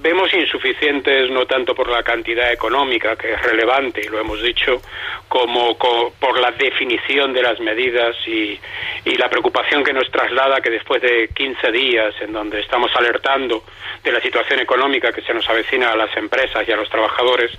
Vemos 0.00 0.32
insuficientes 0.32 1.30
no 1.30 1.46
tanto 1.46 1.74
por 1.74 1.88
la 1.88 2.02
cantidad 2.02 2.52
económica, 2.52 3.16
que 3.16 3.32
es 3.32 3.42
relevante, 3.42 4.00
y 4.04 4.08
lo 4.08 4.18
hemos 4.18 4.42
dicho, 4.42 4.80
como, 5.28 5.76
por 5.76 6.40
la 6.40 6.52
definición 6.52 7.32
de 7.32 7.42
las 7.42 7.60
medidas 7.60 8.16
y, 8.26 8.58
y, 9.04 9.16
la 9.16 9.28
preocupación 9.28 9.84
que 9.84 9.92
nos 9.92 10.10
traslada 10.10 10.60
que 10.60 10.70
después 10.70 11.02
de 11.02 11.28
15 11.34 11.70
días 11.72 12.14
en 12.20 12.32
donde 12.32 12.60
estamos 12.60 12.90
alertando 12.94 13.64
de 14.02 14.12
la 14.12 14.20
situación 14.20 14.60
económica 14.60 15.12
que 15.12 15.22
se 15.22 15.34
nos 15.34 15.48
avecina 15.48 15.90
a 15.90 15.96
las 15.96 16.16
empresas 16.16 16.66
y 16.66 16.72
a 16.72 16.76
los 16.76 16.88
trabajadores, 16.88 17.50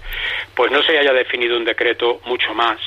pues 0.55 0.72
no 0.72 0.81
se 0.84 0.98
haya 0.98 1.13
definido 1.13 1.58
un 1.58 1.65
decreto 1.65 2.22
mucho 2.25 2.53
más 2.53 2.79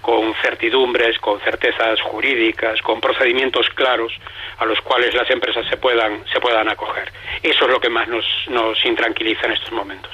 con 0.00 0.34
certidumbres, 0.42 1.18
con 1.18 1.40
certezas 1.40 2.00
jurídicas, 2.02 2.80
con 2.82 3.00
procedimientos 3.00 3.66
claros 3.74 4.12
a 4.58 4.64
los 4.64 4.80
cuales 4.80 5.14
las 5.14 5.30
empresas 5.30 5.66
se 5.68 5.76
puedan, 5.76 6.24
se 6.32 6.40
puedan 6.40 6.68
acoger. 6.68 7.10
Eso 7.42 7.64
es 7.64 7.70
lo 7.70 7.80
que 7.80 7.88
más 7.88 8.08
nos, 8.08 8.24
nos 8.48 8.84
intranquiliza 8.84 9.46
en 9.46 9.52
estos 9.52 9.72
momentos. 9.72 10.12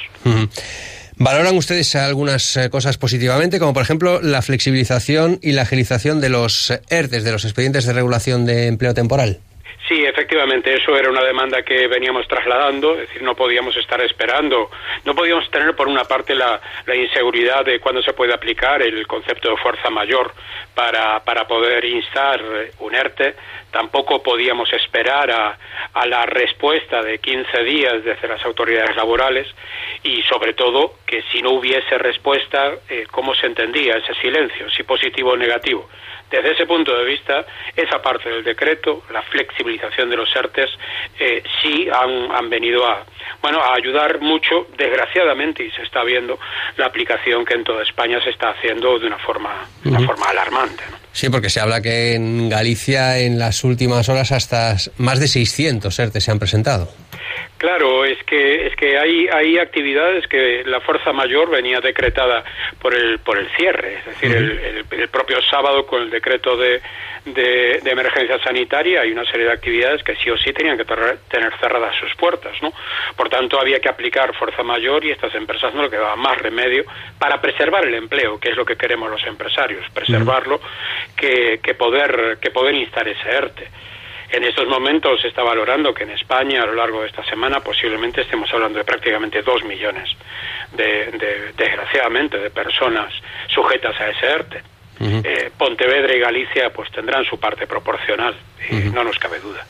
¿Valoran 1.18 1.56
ustedes 1.56 1.96
algunas 1.96 2.56
eh, 2.58 2.68
cosas 2.68 2.98
positivamente, 2.98 3.58
como 3.58 3.72
por 3.72 3.82
ejemplo 3.82 4.20
la 4.20 4.42
flexibilización 4.42 5.38
y 5.40 5.52
la 5.52 5.62
agilización 5.62 6.20
de 6.20 6.28
los 6.28 6.70
ERTES, 6.90 7.24
de 7.24 7.32
los 7.32 7.44
expedientes 7.44 7.86
de 7.86 7.94
regulación 7.94 8.44
de 8.44 8.66
empleo 8.66 8.92
temporal? 8.92 9.40
Sí, 9.88 10.04
efectivamente, 10.04 10.74
eso 10.74 10.96
era 10.96 11.08
una 11.08 11.22
demanda 11.22 11.62
que 11.62 11.86
veníamos 11.86 12.26
trasladando, 12.26 12.94
es 12.94 13.08
decir, 13.08 13.22
no 13.22 13.36
podíamos 13.36 13.76
estar 13.76 14.00
esperando, 14.00 14.68
no 15.04 15.14
podíamos 15.14 15.48
tener 15.48 15.76
por 15.76 15.86
una 15.86 16.02
parte 16.02 16.34
la, 16.34 16.60
inseguridad 16.92 17.64
de 17.64 17.78
cuándo 17.78 18.02
se 18.02 18.12
puede 18.12 18.34
aplicar 18.34 18.82
el 18.82 19.06
concepto 19.06 19.50
de 19.50 19.56
fuerza 19.58 19.88
mayor 19.90 20.34
para, 20.74 21.22
para 21.22 21.46
poder 21.46 21.84
instar 21.84 22.42
un 22.80 22.94
ERTE, 22.96 23.36
tampoco 23.70 24.22
podíamos 24.22 24.72
esperar 24.72 25.30
a, 25.30 25.58
a 25.92 26.06
la 26.06 26.26
respuesta 26.26 27.02
de 27.02 27.18
15 27.18 27.62
días 27.62 28.02
desde 28.02 28.26
las 28.26 28.44
autoridades 28.44 28.96
laborales 28.96 29.46
y 30.02 30.22
sobre 30.22 30.54
todo 30.54 30.94
que 31.06 31.22
si 31.30 31.42
no 31.42 31.52
hubiese 31.52 31.96
respuesta, 31.98 32.72
eh, 32.88 33.06
¿cómo 33.10 33.34
se 33.36 33.46
entendía 33.46 33.98
ese 33.98 34.14
silencio, 34.14 34.68
si 34.70 34.82
positivo 34.82 35.30
o 35.30 35.36
negativo? 35.36 35.88
Desde 36.30 36.52
ese 36.52 36.66
punto 36.66 36.96
de 36.96 37.04
vista, 37.04 37.46
esa 37.74 38.02
parte 38.02 38.28
del 38.28 38.42
decreto, 38.42 39.04
la 39.12 39.22
flexibilización 39.22 40.10
de 40.10 40.16
los 40.16 40.34
ERTES, 40.34 40.70
eh, 41.20 41.42
sí 41.62 41.88
han, 41.92 42.30
han, 42.32 42.50
venido 42.50 42.84
a, 42.86 43.04
bueno, 43.40 43.60
a 43.60 43.74
ayudar 43.74 44.20
mucho, 44.20 44.66
desgraciadamente, 44.76 45.64
y 45.64 45.70
se 45.70 45.82
está 45.82 46.02
viendo 46.02 46.38
la 46.76 46.86
aplicación 46.86 47.44
que 47.44 47.54
en 47.54 47.64
toda 47.64 47.82
España 47.82 48.20
se 48.22 48.30
está 48.30 48.50
haciendo 48.50 48.98
de 48.98 49.06
una 49.06 49.18
forma, 49.18 49.66
una 49.84 50.00
forma 50.00 50.26
alarmante. 50.26 50.82
Sí, 51.12 51.30
porque 51.30 51.48
se 51.48 51.60
habla 51.60 51.80
que 51.80 52.14
en 52.14 52.50
Galicia 52.50 53.18
en 53.18 53.38
las 53.38 53.64
últimas 53.64 54.08
horas 54.08 54.32
hasta 54.32 54.76
más 54.98 55.18
de 55.18 55.28
600 55.28 55.98
ERTES 55.98 56.24
se 56.24 56.30
han 56.30 56.38
presentado. 56.38 56.88
Claro, 57.58 58.04
es 58.04 58.22
que 58.24 58.66
es 58.66 58.76
que 58.76 58.98
hay 58.98 59.28
hay 59.28 59.58
actividades 59.58 60.26
que 60.26 60.62
la 60.66 60.80
fuerza 60.80 61.12
mayor 61.12 61.50
venía 61.50 61.80
decretada 61.80 62.44
por 62.80 62.94
el 62.94 63.18
por 63.20 63.38
el 63.38 63.48
cierre, 63.56 63.98
es 63.98 64.04
decir, 64.04 64.36
el, 64.36 64.84
el, 64.90 65.08
propio 65.08 65.40
sábado 65.42 65.86
con 65.86 66.02
el 66.02 66.10
decreto 66.10 66.56
de, 66.56 66.82
de, 67.24 67.80
emergencia 67.86 68.38
sanitaria 68.42 69.00
hay 69.00 69.10
una 69.10 69.24
serie 69.24 69.46
de 69.46 69.52
actividades 69.52 70.02
que 70.02 70.14
sí 70.16 70.30
o 70.30 70.36
sí 70.36 70.52
tenían 70.52 70.76
que 70.76 70.84
tener 70.84 71.52
cerradas 71.58 71.96
sus 71.96 72.14
puertas, 72.16 72.52
¿no? 72.62 72.72
Por 73.16 73.28
tanto, 73.28 73.58
había 73.58 73.80
que 73.80 73.88
aplicar 73.88 74.34
fuerza 74.34 74.62
mayor 74.62 75.04
y 75.04 75.10
estas 75.10 75.34
empresas 75.34 75.74
no 75.74 75.84
le 75.84 75.90
quedaba 75.90 76.14
más 76.16 76.38
remedio 76.38 76.84
para 77.18 77.40
preservar 77.40 77.86
el 77.86 77.94
empleo, 77.94 78.38
que 78.38 78.50
es 78.50 78.56
lo 78.56 78.64
que 78.64 78.76
queremos 78.76 79.10
los 79.10 79.24
empresarios, 79.26 79.84
preservarlo, 79.94 80.60
que, 81.16 81.60
que 81.62 81.74
poder 81.74 82.38
que 82.40 82.50
poder 82.50 82.74
instar 82.74 83.08
ese 83.08 83.28
ERTE. 83.28 83.68
En 84.30 84.44
estos 84.44 84.66
momentos 84.68 85.20
se 85.22 85.28
está 85.28 85.42
valorando 85.42 85.94
que 85.94 86.02
en 86.02 86.10
España, 86.10 86.62
a 86.62 86.66
lo 86.66 86.74
largo 86.74 87.02
de 87.02 87.08
esta 87.08 87.24
semana, 87.24 87.60
posiblemente 87.60 88.22
estemos 88.22 88.52
hablando 88.52 88.78
de 88.78 88.84
prácticamente 88.84 89.42
dos 89.42 89.64
millones, 89.64 90.08
de, 90.76 91.52
desgraciadamente, 91.56 92.38
de 92.38 92.50
personas 92.50 93.12
sujetas 93.48 93.94
a 94.00 94.10
ese 94.10 94.26
ERTE. 94.26 94.62
Eh, 94.98 95.50
Pontevedra 95.56 96.16
y 96.16 96.20
Galicia 96.20 96.70
pues 96.70 96.90
tendrán 96.90 97.24
su 97.24 97.38
parte 97.38 97.66
proporcional, 97.66 98.34
y 98.70 98.74
no 98.90 99.04
nos 99.04 99.18
cabe 99.18 99.38
duda. 99.40 99.64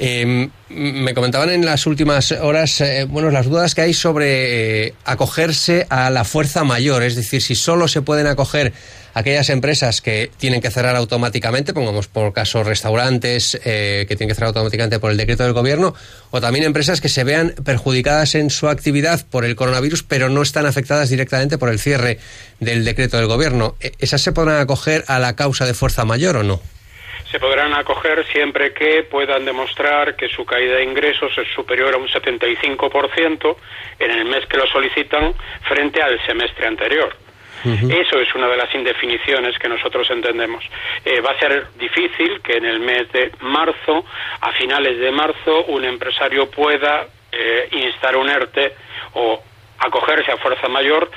Eh, 0.00 0.48
me 0.70 1.14
comentaban 1.14 1.50
en 1.50 1.64
las 1.64 1.86
últimas 1.86 2.32
horas, 2.32 2.80
eh, 2.80 3.06
bueno, 3.08 3.30
las 3.30 3.46
dudas 3.46 3.76
que 3.76 3.82
hay 3.82 3.94
sobre 3.94 4.86
eh, 4.86 4.94
acogerse 5.04 5.86
a 5.88 6.10
la 6.10 6.24
fuerza 6.24 6.64
mayor, 6.64 7.04
es 7.04 7.14
decir, 7.14 7.40
si 7.40 7.54
solo 7.54 7.86
se 7.86 8.02
pueden 8.02 8.26
acoger 8.26 8.72
aquellas 9.14 9.48
empresas 9.48 10.00
que 10.00 10.30
tienen 10.36 10.60
que 10.60 10.70
cerrar 10.70 10.96
automáticamente, 10.96 11.72
pongamos 11.72 12.08
por 12.08 12.32
caso 12.32 12.62
restaurantes 12.64 13.58
que 13.62 14.06
tienen 14.08 14.28
que 14.28 14.34
cerrar 14.34 14.48
automáticamente 14.48 14.98
por 14.98 15.10
el 15.10 15.16
decreto 15.16 15.44
del 15.44 15.52
gobierno, 15.52 15.94
o 16.30 16.40
también 16.40 16.64
empresas 16.64 17.00
que 17.00 17.08
se 17.08 17.24
vean 17.24 17.54
perjudicadas 17.64 18.34
en 18.34 18.50
su 18.50 18.68
actividad 18.68 19.24
por 19.30 19.44
el 19.44 19.56
coronavirus, 19.56 20.02
pero 20.02 20.28
no 20.28 20.42
están 20.42 20.66
afectadas 20.66 21.08
directamente 21.08 21.58
por 21.58 21.70
el 21.70 21.78
cierre 21.78 22.18
del 22.60 22.84
decreto 22.84 23.16
del 23.16 23.26
gobierno. 23.26 23.76
¿Esas 23.98 24.20
se 24.20 24.32
podrán 24.32 24.60
acoger 24.60 25.04
a 25.06 25.18
la 25.18 25.36
causa 25.36 25.64
de 25.64 25.74
fuerza 25.74 26.04
mayor 26.04 26.36
o 26.36 26.42
no? 26.42 26.60
se 27.34 27.40
podrán 27.40 27.74
acoger 27.74 28.24
siempre 28.26 28.72
que 28.72 29.02
puedan 29.10 29.44
demostrar 29.44 30.14
que 30.14 30.28
su 30.28 30.44
caída 30.44 30.76
de 30.76 30.84
ingresos 30.84 31.36
es 31.36 31.48
superior 31.52 31.92
a 31.92 31.96
un 31.96 32.06
75% 32.06 33.56
en 33.98 34.10
el 34.12 34.24
mes 34.26 34.46
que 34.46 34.56
lo 34.56 34.64
solicitan 34.68 35.34
frente 35.66 36.00
al 36.00 36.24
semestre 36.26 36.68
anterior. 36.68 37.23
Eso 37.64 38.18
es 38.20 38.34
una 38.34 38.48
de 38.48 38.56
las 38.56 38.74
indefiniciones 38.74 39.58
que 39.58 39.68
nosotros 39.68 40.08
entendemos. 40.10 40.64
Eh, 41.04 41.20
va 41.20 41.30
a 41.30 41.38
ser 41.38 41.66
difícil 41.78 42.40
que 42.42 42.58
en 42.58 42.66
el 42.66 42.80
mes 42.80 43.10
de 43.12 43.32
marzo, 43.40 44.04
a 44.40 44.52
finales 44.52 44.98
de 44.98 45.10
marzo, 45.10 45.64
un 45.68 45.84
empresario 45.84 46.50
pueda 46.50 47.06
eh, 47.32 47.68
instar 47.72 48.16
un 48.16 48.28
ERTE 48.28 48.74
o 49.14 49.42
acogerse 49.78 50.30
a 50.30 50.36
fuerza 50.36 50.68
mayor 50.68 51.10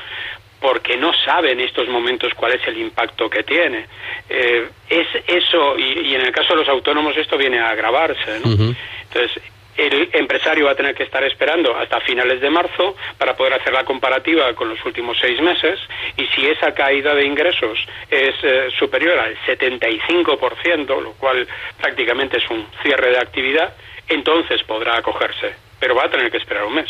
porque 0.60 0.98
no 0.98 1.12
sabe 1.26 1.52
en 1.52 1.60
estos 1.60 1.88
momentos 1.88 2.34
cuál 2.34 2.54
es 2.54 2.68
el 2.68 2.78
impacto 2.78 3.30
que 3.30 3.44
tiene. 3.44 3.86
Eh, 4.30 4.68
es 4.90 5.08
eso, 5.28 5.78
y, 5.78 6.16
en 6.16 6.22
el 6.22 6.32
caso 6.32 6.54
de 6.54 6.62
los 6.62 6.70
autónomos 6.70 7.16
esto 7.18 7.38
viene 7.38 7.60
a 7.60 7.70
agravarse. 7.70 8.38
Entonces, 8.38 9.42
el 9.78 10.10
empresario 10.14 10.66
va 10.66 10.72
a 10.72 10.76
tener 10.76 10.96
que 10.96 11.04
estar 11.04 11.24
esperando 11.24 11.76
hasta 11.78 12.02
finales 12.02 12.42
de 12.42 12.50
marzo 12.50 12.96
para 13.18 13.36
poder 13.36 13.54
hacer 13.54 13.74
la 13.74 13.86
comparativa 13.86 14.54
con 14.56 14.70
los 14.70 14.84
últimos 14.86 15.18
seis 15.22 15.40
meses 15.40 15.80
y 16.18 16.26
si 16.28 16.48
esa 16.48 16.74
caída 16.74 17.14
de 17.14 17.26
ingresos 17.26 17.78
es 18.10 18.36
eh, 18.44 18.70
superior 18.78 19.18
al 19.20 19.38
75%, 19.46 21.02
lo 21.02 21.14
cual 21.14 21.48
prácticamente 21.80 22.38
es 22.38 22.50
un 22.50 22.66
cierre 22.82 23.12
de 23.12 23.20
actividad, 23.20 23.74
entonces 24.08 24.64
podrá 24.64 24.98
acogerse, 24.98 25.56
pero 25.80 25.96
va 25.96 26.06
a 26.06 26.10
tener 26.10 26.32
que 26.32 26.38
esperar 26.38 26.66
un 26.66 26.76
mes 26.76 26.90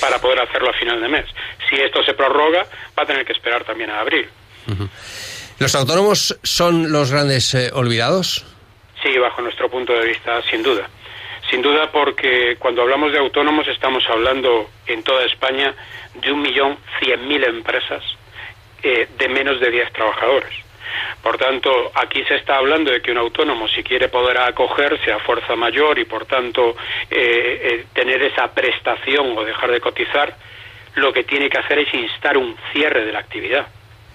para 0.00 0.20
poder 0.20 0.40
hacerlo 0.40 0.70
a 0.70 0.72
final 0.74 1.00
de 1.00 1.08
mes. 1.08 1.26
Si 1.68 1.76
esto 1.76 2.02
se 2.04 2.14
prorroga, 2.14 2.64
va 2.96 3.02
a 3.02 3.06
tener 3.06 3.24
que 3.24 3.32
esperar 3.32 3.64
también 3.64 3.90
a 3.90 4.00
abril. 4.00 4.28
¿Los 5.58 5.74
autónomos 5.74 6.38
son 6.42 6.92
los 6.92 7.10
grandes 7.10 7.54
eh, 7.54 7.70
olvidados? 7.72 8.44
Sí, 9.02 9.16
bajo 9.18 9.42
nuestro 9.42 9.68
punto 9.68 9.92
de 9.92 10.06
vista, 10.06 10.40
sin 10.48 10.62
duda. 10.62 10.88
Sin 11.50 11.62
duda 11.62 11.90
porque 11.90 12.56
cuando 12.58 12.82
hablamos 12.82 13.10
de 13.12 13.18
autónomos 13.18 13.66
estamos 13.68 14.04
hablando 14.08 14.68
en 14.86 15.02
toda 15.02 15.24
España 15.24 15.74
de 16.14 16.30
un 16.32 16.42
millón 16.42 16.76
cien 17.00 17.26
mil 17.26 17.42
empresas 17.42 18.04
eh, 18.82 19.08
de 19.16 19.28
menos 19.28 19.58
de 19.60 19.70
diez 19.70 19.90
trabajadores. 19.92 20.52
Por 21.22 21.38
tanto, 21.38 21.90
aquí 21.94 22.22
se 22.24 22.36
está 22.36 22.56
hablando 22.56 22.90
de 22.90 23.00
que 23.00 23.10
un 23.10 23.18
autónomo, 23.18 23.66
si 23.68 23.82
quiere 23.82 24.08
poder 24.08 24.38
acogerse 24.38 25.12
a 25.12 25.18
fuerza 25.20 25.56
mayor 25.56 25.98
y, 25.98 26.04
por 26.04 26.26
tanto, 26.26 26.76
eh, 27.10 27.60
eh, 27.62 27.86
tener 27.92 28.22
esa 28.22 28.52
prestación 28.52 29.36
o 29.36 29.44
dejar 29.44 29.70
de 29.70 29.80
cotizar, 29.80 30.34
lo 30.94 31.12
que 31.12 31.24
tiene 31.24 31.48
que 31.48 31.58
hacer 31.58 31.78
es 31.80 31.92
instar 31.94 32.36
un 32.36 32.56
cierre 32.72 33.04
de 33.04 33.12
la 33.12 33.20
actividad. 33.20 33.66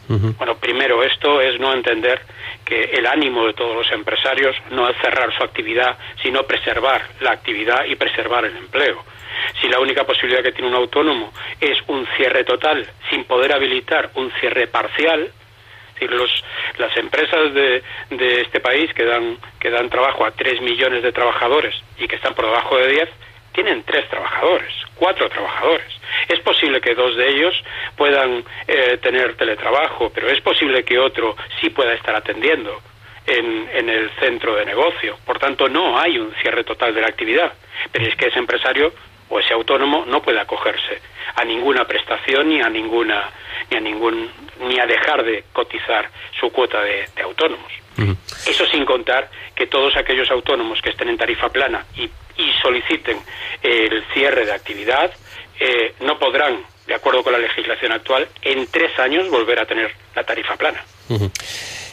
Bueno, 0.08 0.58
primero 0.58 1.02
esto 1.04 1.42
es 1.42 1.60
no 1.60 1.74
entender 1.74 2.22
que 2.66 2.84
el 2.84 3.06
ánimo 3.06 3.48
de 3.48 3.54
todos 3.54 3.76
los 3.76 3.92
empresarios 3.92 4.56
no 4.72 4.90
es 4.90 4.98
cerrar 5.02 5.34
su 5.36 5.44
actividad, 5.44 5.98
sino 6.22 6.44
preservar 6.44 7.02
la 7.22 7.32
actividad 7.32 7.86
y 7.86 7.96
preservar 7.96 8.46
el 8.46 8.56
empleo. 8.58 9.04
Si 9.62 9.68
la 9.68 9.80
única 9.80 10.04
posibilidad 10.04 10.44
que 10.44 10.52
tiene 10.52 10.70
un 10.70 10.76
autónomo 10.76 11.32
es 11.60 11.78
un 11.88 12.06
cierre 12.18 12.44
total 12.44 12.88
sin 13.10 13.24
poder 13.26 13.54
habilitar 13.54 14.12
un 14.16 14.32
cierre 14.40 14.68
parcial, 14.68 15.32
los, 16.08 16.44
las 16.78 16.96
empresas 16.98 17.54
de, 17.54 17.84
de 18.10 18.42
este 18.42 18.60
país 18.60 18.94
que 18.94 19.06
dan, 19.06 19.38
que 19.60 19.70
dan 19.70 19.90
trabajo 19.90 20.26
a 20.26 20.32
3 20.32 20.62
millones 20.62 21.04
de 21.04 21.12
trabajadores 21.12 21.76
y 21.98 22.08
que 22.08 22.16
están 22.16 22.34
por 22.34 22.46
debajo 22.46 22.78
de 22.78 22.88
10, 22.88 23.10
tienen 23.54 23.84
tres 23.84 24.10
trabajadores, 24.10 24.74
cuatro 24.96 25.30
trabajadores. 25.30 25.88
Es 26.28 26.40
posible 26.40 26.82
que 26.82 26.96
dos 26.96 27.16
de 27.16 27.30
ellos 27.30 27.54
puedan 27.96 28.44
eh, 28.68 28.98
tener 29.02 29.36
teletrabajo, 29.36 30.12
pero 30.14 30.30
es 30.30 30.42
posible 30.42 30.84
que 30.84 31.00
otro 31.00 31.36
sí 31.60 31.70
pueda 31.70 31.94
estar 31.94 32.16
atendiendo 32.16 32.82
en, 33.26 33.70
en 33.74 33.90
el 33.90 34.10
centro 34.20 34.56
de 34.56 34.66
negocio. 34.66 35.18
Por 35.26 35.40
tanto, 35.40 35.68
no 35.68 36.00
hay 36.00 36.18
un 36.18 36.34
cierre 36.42 36.64
total 36.64 36.94
de 36.94 37.02
la 37.02 37.08
actividad. 37.08 37.54
Pero 37.92 38.08
es 38.08 38.16
que 38.16 38.28
ese 38.28 38.40
empresario 38.40 38.94
o 39.30 39.40
ese 39.40 39.54
autónomo 39.54 40.06
no 40.08 40.22
puede 40.22 40.40
acogerse 40.40 41.02
a 41.36 41.44
ninguna 41.44 41.86
prestación 41.86 42.50
ni 42.50 42.62
a 42.62 42.70
ninguna 42.70 43.30
ni 43.72 43.78
a 43.78 43.80
ningún 43.80 44.30
ni 44.62 44.80
a 44.80 44.86
dejar 44.86 45.24
de 45.24 45.46
cotizar 45.52 46.10
su 46.40 46.52
cuota 46.52 46.82
de, 46.82 47.06
autónomos. 47.24 47.72
Eso 48.46 48.66
sin 48.68 48.86
contar 48.86 49.30
que 49.56 49.68
todos 49.68 49.96
aquellos 49.96 50.30
autónomos 50.32 50.82
que 50.82 50.90
estén 50.90 51.10
en 51.10 51.18
tarifa 51.18 51.50
plana 51.50 51.86
y, 51.96 52.10
soliciten 52.62 53.18
el 53.62 54.04
cierre 54.14 54.46
de 54.46 54.54
actividad 54.54 55.12
eh, 55.60 55.94
no 56.02 56.18
podrán, 56.20 56.60
de 56.88 56.96
acuerdo 56.96 57.24
con 57.24 57.34
la 57.34 57.40
legislación 57.40 57.92
actual, 57.92 58.28
en 58.42 58.68
tres 58.68 58.98
años 59.00 59.30
volver 59.30 59.60
a 59.60 59.66
tener 59.66 59.92
la 60.16 60.24
tarifa 60.24 60.56
plana. 60.56 60.84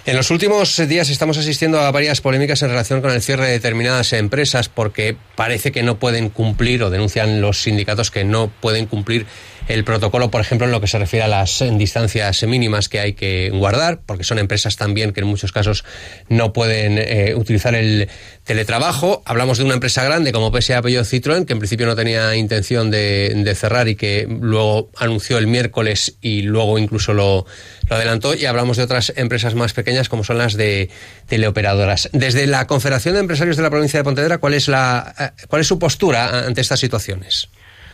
En 0.06 0.16
los 0.16 0.30
últimos 0.30 0.76
días 0.88 1.10
estamos 1.10 1.36
asistiendo 1.36 1.78
a 1.78 1.90
varias 1.90 2.20
polémicas 2.20 2.62
en 2.62 2.70
relación 2.70 3.02
con 3.02 3.10
el 3.10 3.20
cierre 3.20 3.46
de 3.46 3.52
determinadas 3.52 4.12
empresas 4.14 4.68
porque 4.68 5.14
parece 5.36 5.72
que 5.72 5.82
no 5.82 5.98
pueden 5.98 6.30
cumplir 6.30 6.82
o 6.82 6.90
denuncian 6.90 7.40
los 7.40 7.58
sindicatos 7.62 8.10
que 8.10 8.24
no 8.24 8.48
pueden 8.48 8.86
cumplir 8.86 9.26
el 9.70 9.84
protocolo, 9.84 10.30
por 10.30 10.40
ejemplo, 10.40 10.66
en 10.66 10.72
lo 10.72 10.80
que 10.80 10.88
se 10.88 10.98
refiere 10.98 11.24
a 11.24 11.28
las 11.28 11.64
distancias 11.72 12.42
mínimas 12.42 12.88
que 12.88 12.98
hay 12.98 13.12
que 13.12 13.50
guardar, 13.50 14.00
porque 14.04 14.24
son 14.24 14.40
empresas 14.40 14.76
también 14.76 15.12
que 15.12 15.20
en 15.20 15.26
muchos 15.28 15.52
casos 15.52 15.84
no 16.28 16.52
pueden 16.52 16.98
eh, 16.98 17.34
utilizar 17.36 17.76
el 17.76 18.08
teletrabajo. 18.44 19.22
Hablamos 19.24 19.58
de 19.58 19.64
una 19.64 19.74
empresa 19.74 20.02
grande 20.02 20.32
como 20.32 20.50
PSA 20.50 20.78
Apellido 20.78 21.04
Citroën, 21.04 21.46
que 21.46 21.52
en 21.52 21.60
principio 21.60 21.86
no 21.86 21.94
tenía 21.94 22.34
intención 22.34 22.90
de, 22.90 23.54
cerrar 23.56 23.88
y 23.88 23.94
que 23.94 24.26
luego 24.28 24.90
anunció 24.96 25.38
el 25.38 25.46
miércoles 25.46 26.16
y 26.20 26.42
luego 26.42 26.78
incluso 26.78 27.14
lo, 27.14 27.46
lo 27.88 27.96
adelantó. 27.96 28.34
Y 28.34 28.46
hablamos 28.46 28.76
de 28.76 28.82
otras 28.82 29.12
empresas 29.16 29.54
más 29.54 29.72
pequeñas 29.72 30.08
como 30.08 30.24
son 30.24 30.38
las 30.38 30.54
de 30.54 30.90
teleoperadoras. 31.28 32.08
Desde 32.12 32.46
la 32.48 32.66
Confederación 32.66 33.14
de 33.14 33.20
Empresarios 33.20 33.56
de 33.56 33.62
la 33.62 33.70
provincia 33.70 34.00
de 34.00 34.04
Pontevedra, 34.04 34.38
¿cuál 34.38 34.54
es, 34.54 34.66
la, 34.66 35.14
eh, 35.16 35.46
cuál 35.46 35.60
es 35.60 35.68
su 35.68 35.78
postura 35.78 36.46
ante 36.46 36.60
estas 36.60 36.80
situaciones? 36.80 37.48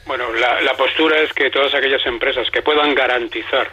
Bueno, 0.06 0.32
la, 0.32 0.74
postura 0.74 1.18
es 1.20 1.32
que 1.32 1.50
todas 1.50 1.74
aquellas 1.74 2.04
empresas 2.06 2.48
que 2.50 2.62
puedan 2.62 2.94
garantizar 2.94 3.68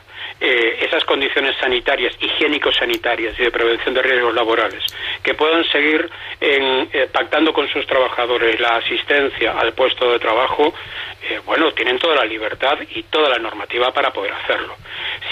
eh, 0.45 0.85
esas 0.85 1.05
condiciones 1.05 1.55
sanitarias, 1.55 2.13
higiénico-sanitarias 2.19 3.39
y 3.39 3.43
de 3.43 3.49
prevención 3.49 3.93
de 3.93 4.01
riesgos 4.01 4.35
laborales, 4.35 4.83
que 5.23 5.35
puedan 5.35 5.63
seguir 5.69 6.09
en, 6.41 6.89
eh, 6.91 7.07
pactando 7.09 7.53
con 7.53 7.69
sus 7.69 7.87
trabajadores 7.87 8.59
la 8.59 8.75
asistencia 8.75 9.57
al 9.57 9.71
puesto 9.71 10.11
de 10.11 10.19
trabajo, 10.19 10.73
eh, 11.29 11.39
bueno, 11.45 11.71
tienen 11.71 11.97
toda 11.97 12.15
la 12.15 12.25
libertad 12.25 12.77
y 12.93 13.03
toda 13.03 13.29
la 13.29 13.37
normativa 13.37 13.93
para 13.93 14.11
poder 14.11 14.33
hacerlo. 14.33 14.75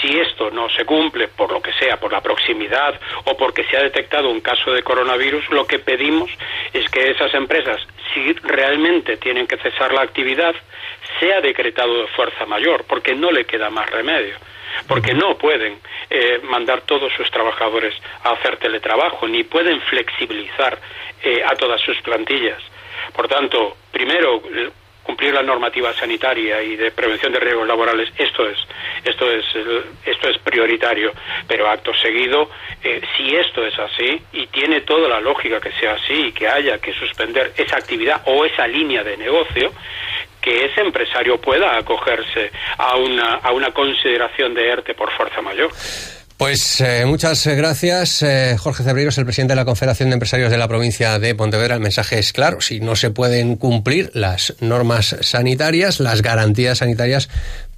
Si 0.00 0.18
esto 0.18 0.50
no 0.50 0.70
se 0.70 0.86
cumple 0.86 1.28
por 1.28 1.52
lo 1.52 1.60
que 1.60 1.74
sea, 1.74 1.98
por 2.00 2.10
la 2.10 2.22
proximidad 2.22 2.98
o 3.24 3.36
porque 3.36 3.64
se 3.64 3.76
ha 3.76 3.82
detectado 3.82 4.30
un 4.30 4.40
caso 4.40 4.72
de 4.72 4.82
coronavirus, 4.82 5.50
lo 5.50 5.66
que 5.66 5.78
pedimos 5.78 6.30
es 6.72 6.88
que 6.88 7.10
esas 7.10 7.34
empresas, 7.34 7.86
si 8.14 8.32
realmente 8.44 9.18
tienen 9.18 9.46
que 9.46 9.58
cesar 9.58 9.92
la 9.92 10.00
actividad, 10.00 10.54
sea 11.18 11.40
decretado 11.40 12.02
de 12.02 12.08
fuerza 12.08 12.46
mayor, 12.46 12.84
porque 12.86 13.14
no 13.14 13.30
le 13.30 13.44
queda 13.44 13.70
más 13.70 13.88
remedio, 13.90 14.36
porque 14.88 15.14
no 15.14 15.36
pueden 15.36 15.78
eh, 16.10 16.40
mandar 16.44 16.82
todos 16.82 17.12
sus 17.14 17.30
trabajadores 17.30 17.94
a 18.24 18.30
hacer 18.30 18.56
teletrabajo, 18.58 19.26
ni 19.28 19.44
pueden 19.44 19.80
flexibilizar 19.82 20.78
eh, 21.22 21.42
a 21.44 21.54
todas 21.56 21.80
sus 21.80 22.00
plantillas. 22.02 22.62
Por 23.14 23.28
tanto, 23.28 23.76
primero, 23.90 24.42
cumplir 25.02 25.34
la 25.34 25.42
normativa 25.42 25.92
sanitaria 25.92 26.62
y 26.62 26.76
de 26.76 26.90
prevención 26.90 27.32
de 27.32 27.40
riesgos 27.40 27.66
laborales 27.66 28.08
esto 28.16 28.48
es 28.48 28.58
esto 29.04 29.30
es 29.30 29.44
esto 30.06 30.28
es 30.28 30.38
prioritario 30.38 31.12
pero 31.48 31.68
acto 31.68 31.92
seguido 31.94 32.48
eh, 32.82 33.00
si 33.16 33.34
esto 33.34 33.66
es 33.66 33.76
así 33.78 34.22
y 34.32 34.46
tiene 34.46 34.82
toda 34.82 35.08
la 35.08 35.20
lógica 35.20 35.60
que 35.60 35.72
sea 35.72 35.94
así 35.94 36.28
y 36.28 36.32
que 36.32 36.48
haya 36.48 36.78
que 36.78 36.92
suspender 36.92 37.52
esa 37.56 37.76
actividad 37.76 38.22
o 38.26 38.44
esa 38.44 38.66
línea 38.66 39.02
de 39.02 39.16
negocio 39.16 39.72
que 40.42 40.66
ese 40.66 40.80
empresario 40.80 41.40
pueda 41.40 41.78
acogerse 41.78 42.50
a 42.76 42.96
una, 42.96 43.34
a 43.36 43.52
una 43.52 43.70
consideración 43.70 44.52
de 44.54 44.68
ERTE 44.68 44.94
por 44.94 45.10
fuerza 45.12 45.40
mayor. 45.40 45.70
Pues 46.42 46.80
eh, 46.80 47.04
muchas 47.06 47.46
gracias, 47.46 48.20
eh, 48.24 48.56
Jorge 48.58 48.82
Cebreiros, 48.82 49.16
el 49.16 49.24
presidente 49.24 49.52
de 49.52 49.60
la 49.60 49.64
Confederación 49.64 50.08
de 50.08 50.14
Empresarios 50.14 50.50
de 50.50 50.58
la 50.58 50.66
provincia 50.66 51.20
de 51.20 51.36
Pontevedra. 51.36 51.76
El 51.76 51.80
mensaje 51.80 52.18
es 52.18 52.32
claro, 52.32 52.60
si 52.60 52.80
no 52.80 52.96
se 52.96 53.10
pueden 53.12 53.54
cumplir 53.54 54.10
las 54.12 54.56
normas 54.58 55.16
sanitarias, 55.20 56.00
las 56.00 56.20
garantías 56.20 56.78
sanitarias, 56.78 57.28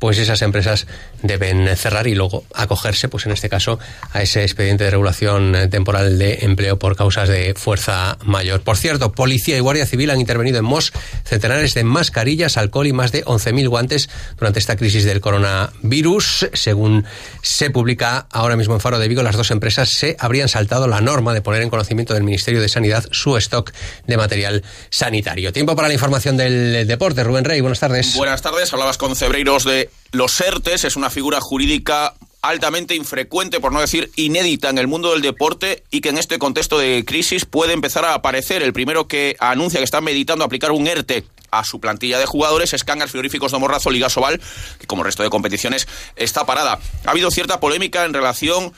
pues 0.04 0.18
esas 0.18 0.42
empresas 0.42 0.86
deben 1.22 1.74
cerrar 1.78 2.06
y 2.06 2.14
luego 2.14 2.44
acogerse, 2.52 3.08
pues 3.08 3.24
en 3.24 3.32
este 3.32 3.48
caso, 3.48 3.78
a 4.12 4.20
ese 4.20 4.42
expediente 4.42 4.84
de 4.84 4.90
regulación 4.90 5.56
temporal 5.70 6.18
de 6.18 6.40
empleo 6.42 6.78
por 6.78 6.94
causas 6.94 7.26
de 7.26 7.54
fuerza 7.54 8.18
mayor. 8.22 8.60
Por 8.60 8.76
cierto, 8.76 9.12
Policía 9.12 9.56
y 9.56 9.60
Guardia 9.60 9.86
Civil 9.86 10.10
han 10.10 10.20
intervenido 10.20 10.58
en 10.58 10.66
Mos 10.66 10.92
centenares 11.24 11.72
de 11.72 11.84
mascarillas, 11.84 12.58
alcohol 12.58 12.86
y 12.86 12.92
más 12.92 13.12
de 13.12 13.24
11.000 13.24 13.66
guantes 13.66 14.10
durante 14.36 14.58
esta 14.58 14.76
crisis 14.76 15.06
del 15.06 15.22
coronavirus. 15.22 16.50
Según 16.52 17.06
se 17.40 17.70
publica 17.70 18.26
ahora 18.30 18.56
mismo 18.56 18.74
en 18.74 18.80
Faro 18.80 18.98
de 18.98 19.08
Vigo, 19.08 19.22
las 19.22 19.38
dos 19.38 19.50
empresas 19.52 19.88
se 19.88 20.18
habrían 20.20 20.50
saltado 20.50 20.86
la 20.86 21.00
norma 21.00 21.32
de 21.32 21.40
poner 21.40 21.62
en 21.62 21.70
conocimiento 21.70 22.12
del 22.12 22.24
Ministerio 22.24 22.60
de 22.60 22.68
Sanidad 22.68 23.06
su 23.10 23.38
stock 23.38 23.72
de 24.06 24.18
material 24.18 24.64
sanitario. 24.90 25.50
Tiempo 25.50 25.74
para 25.74 25.88
la 25.88 25.94
información 25.94 26.36
del 26.36 26.86
deporte. 26.86 27.24
Rubén 27.24 27.46
Rey, 27.46 27.62
buenas 27.62 27.80
tardes. 27.80 28.14
Buenas 28.16 28.42
tardes. 28.42 28.70
Hablabas 28.70 28.98
con 28.98 29.16
Cebreiros 29.16 29.64
de 29.64 29.93
los 30.12 30.40
ERTES 30.40 30.84
es 30.84 30.96
una 30.96 31.10
figura 31.10 31.40
jurídica 31.40 32.14
altamente 32.44 32.94
infrecuente, 32.94 33.58
por 33.58 33.72
no 33.72 33.80
decir 33.80 34.10
inédita 34.16 34.68
en 34.68 34.78
el 34.78 34.86
mundo 34.86 35.12
del 35.12 35.22
deporte 35.22 35.82
y 35.90 36.02
que 36.02 36.10
en 36.10 36.18
este 36.18 36.38
contexto 36.38 36.78
de 36.78 37.04
crisis 37.06 37.46
puede 37.46 37.72
empezar 37.72 38.04
a 38.04 38.14
aparecer. 38.14 38.62
El 38.62 38.74
primero 38.74 39.08
que 39.08 39.34
anuncia 39.40 39.80
que 39.80 39.84
está 39.84 40.00
meditando 40.00 40.44
aplicar 40.44 40.70
un 40.70 40.86
ERTE 40.86 41.24
a 41.50 41.64
su 41.64 41.80
plantilla 41.80 42.18
de 42.18 42.26
jugadores 42.26 42.74
es 42.74 42.84
Cangas 42.84 43.10
Frigoríficos 43.10 43.52
de 43.52 43.58
Morrazo, 43.58 43.90
Liga 43.90 44.10
Sobal, 44.10 44.40
que 44.78 44.86
como 44.86 45.04
resto 45.04 45.22
de 45.22 45.30
competiciones 45.30 45.88
está 46.16 46.44
parada. 46.44 46.78
Ha 47.06 47.10
habido 47.10 47.30
cierta 47.30 47.60
polémica 47.60 48.04
en 48.04 48.12
relación 48.12 48.72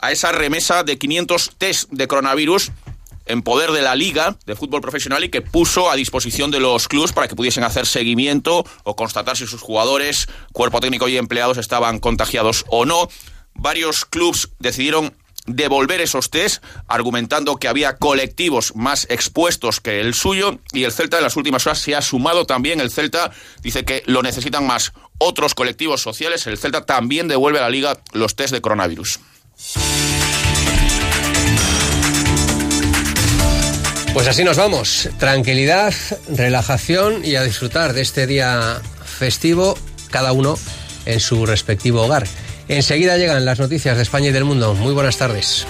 a 0.00 0.12
esa 0.12 0.32
remesa 0.32 0.84
de 0.84 0.98
500 0.98 1.52
test 1.58 1.90
de 1.90 2.06
coronavirus 2.06 2.72
en 3.28 3.42
poder 3.42 3.72
de 3.72 3.82
la 3.82 3.94
Liga 3.94 4.36
de 4.46 4.56
Fútbol 4.56 4.80
Profesional 4.80 5.24
y 5.24 5.28
que 5.28 5.42
puso 5.42 5.90
a 5.90 5.96
disposición 5.96 6.50
de 6.50 6.60
los 6.60 6.88
clubes 6.88 7.12
para 7.12 7.28
que 7.28 7.36
pudiesen 7.36 7.64
hacer 7.64 7.86
seguimiento 7.86 8.64
o 8.84 8.96
constatar 8.96 9.36
si 9.36 9.46
sus 9.46 9.60
jugadores, 9.60 10.28
cuerpo 10.52 10.80
técnico 10.80 11.08
y 11.08 11.16
empleados 11.16 11.58
estaban 11.58 11.98
contagiados 11.98 12.64
o 12.68 12.84
no. 12.84 13.08
Varios 13.54 14.04
clubes 14.04 14.48
decidieron 14.58 15.14
devolver 15.48 16.00
esos 16.00 16.30
test, 16.30 16.62
argumentando 16.86 17.56
que 17.56 17.68
había 17.68 17.96
colectivos 17.96 18.74
más 18.76 19.06
expuestos 19.10 19.80
que 19.80 20.00
el 20.00 20.14
suyo, 20.14 20.58
y 20.72 20.84
el 20.84 20.92
Celta 20.92 21.16
en 21.16 21.24
las 21.24 21.36
últimas 21.36 21.66
horas 21.66 21.78
se 21.78 21.96
ha 21.96 22.02
sumado 22.02 22.44
también. 22.44 22.80
El 22.80 22.90
Celta 22.90 23.32
dice 23.62 23.84
que 23.84 24.02
lo 24.06 24.22
necesitan 24.22 24.66
más 24.66 24.92
otros 25.18 25.54
colectivos 25.54 26.02
sociales. 26.02 26.46
El 26.46 26.58
Celta 26.58 26.84
también 26.84 27.28
devuelve 27.28 27.58
a 27.58 27.62
la 27.62 27.70
liga 27.70 27.98
los 28.12 28.36
test 28.36 28.52
de 28.52 28.60
coronavirus. 28.60 29.20
Pues 34.12 34.26
así 34.26 34.42
nos 34.44 34.56
vamos. 34.56 35.08
Tranquilidad, 35.18 35.94
relajación 36.28 37.24
y 37.24 37.36
a 37.36 37.42
disfrutar 37.42 37.92
de 37.92 38.02
este 38.02 38.26
día 38.26 38.80
festivo, 39.04 39.76
cada 40.10 40.32
uno 40.32 40.58
en 41.06 41.20
su 41.20 41.46
respectivo 41.46 42.02
hogar. 42.02 42.26
Enseguida 42.68 43.16
llegan 43.16 43.44
las 43.44 43.58
noticias 43.58 43.96
de 43.96 44.02
España 44.02 44.28
y 44.28 44.32
del 44.32 44.44
mundo. 44.44 44.74
Muy 44.74 44.92
buenas 44.92 45.16
tardes. 45.16 45.66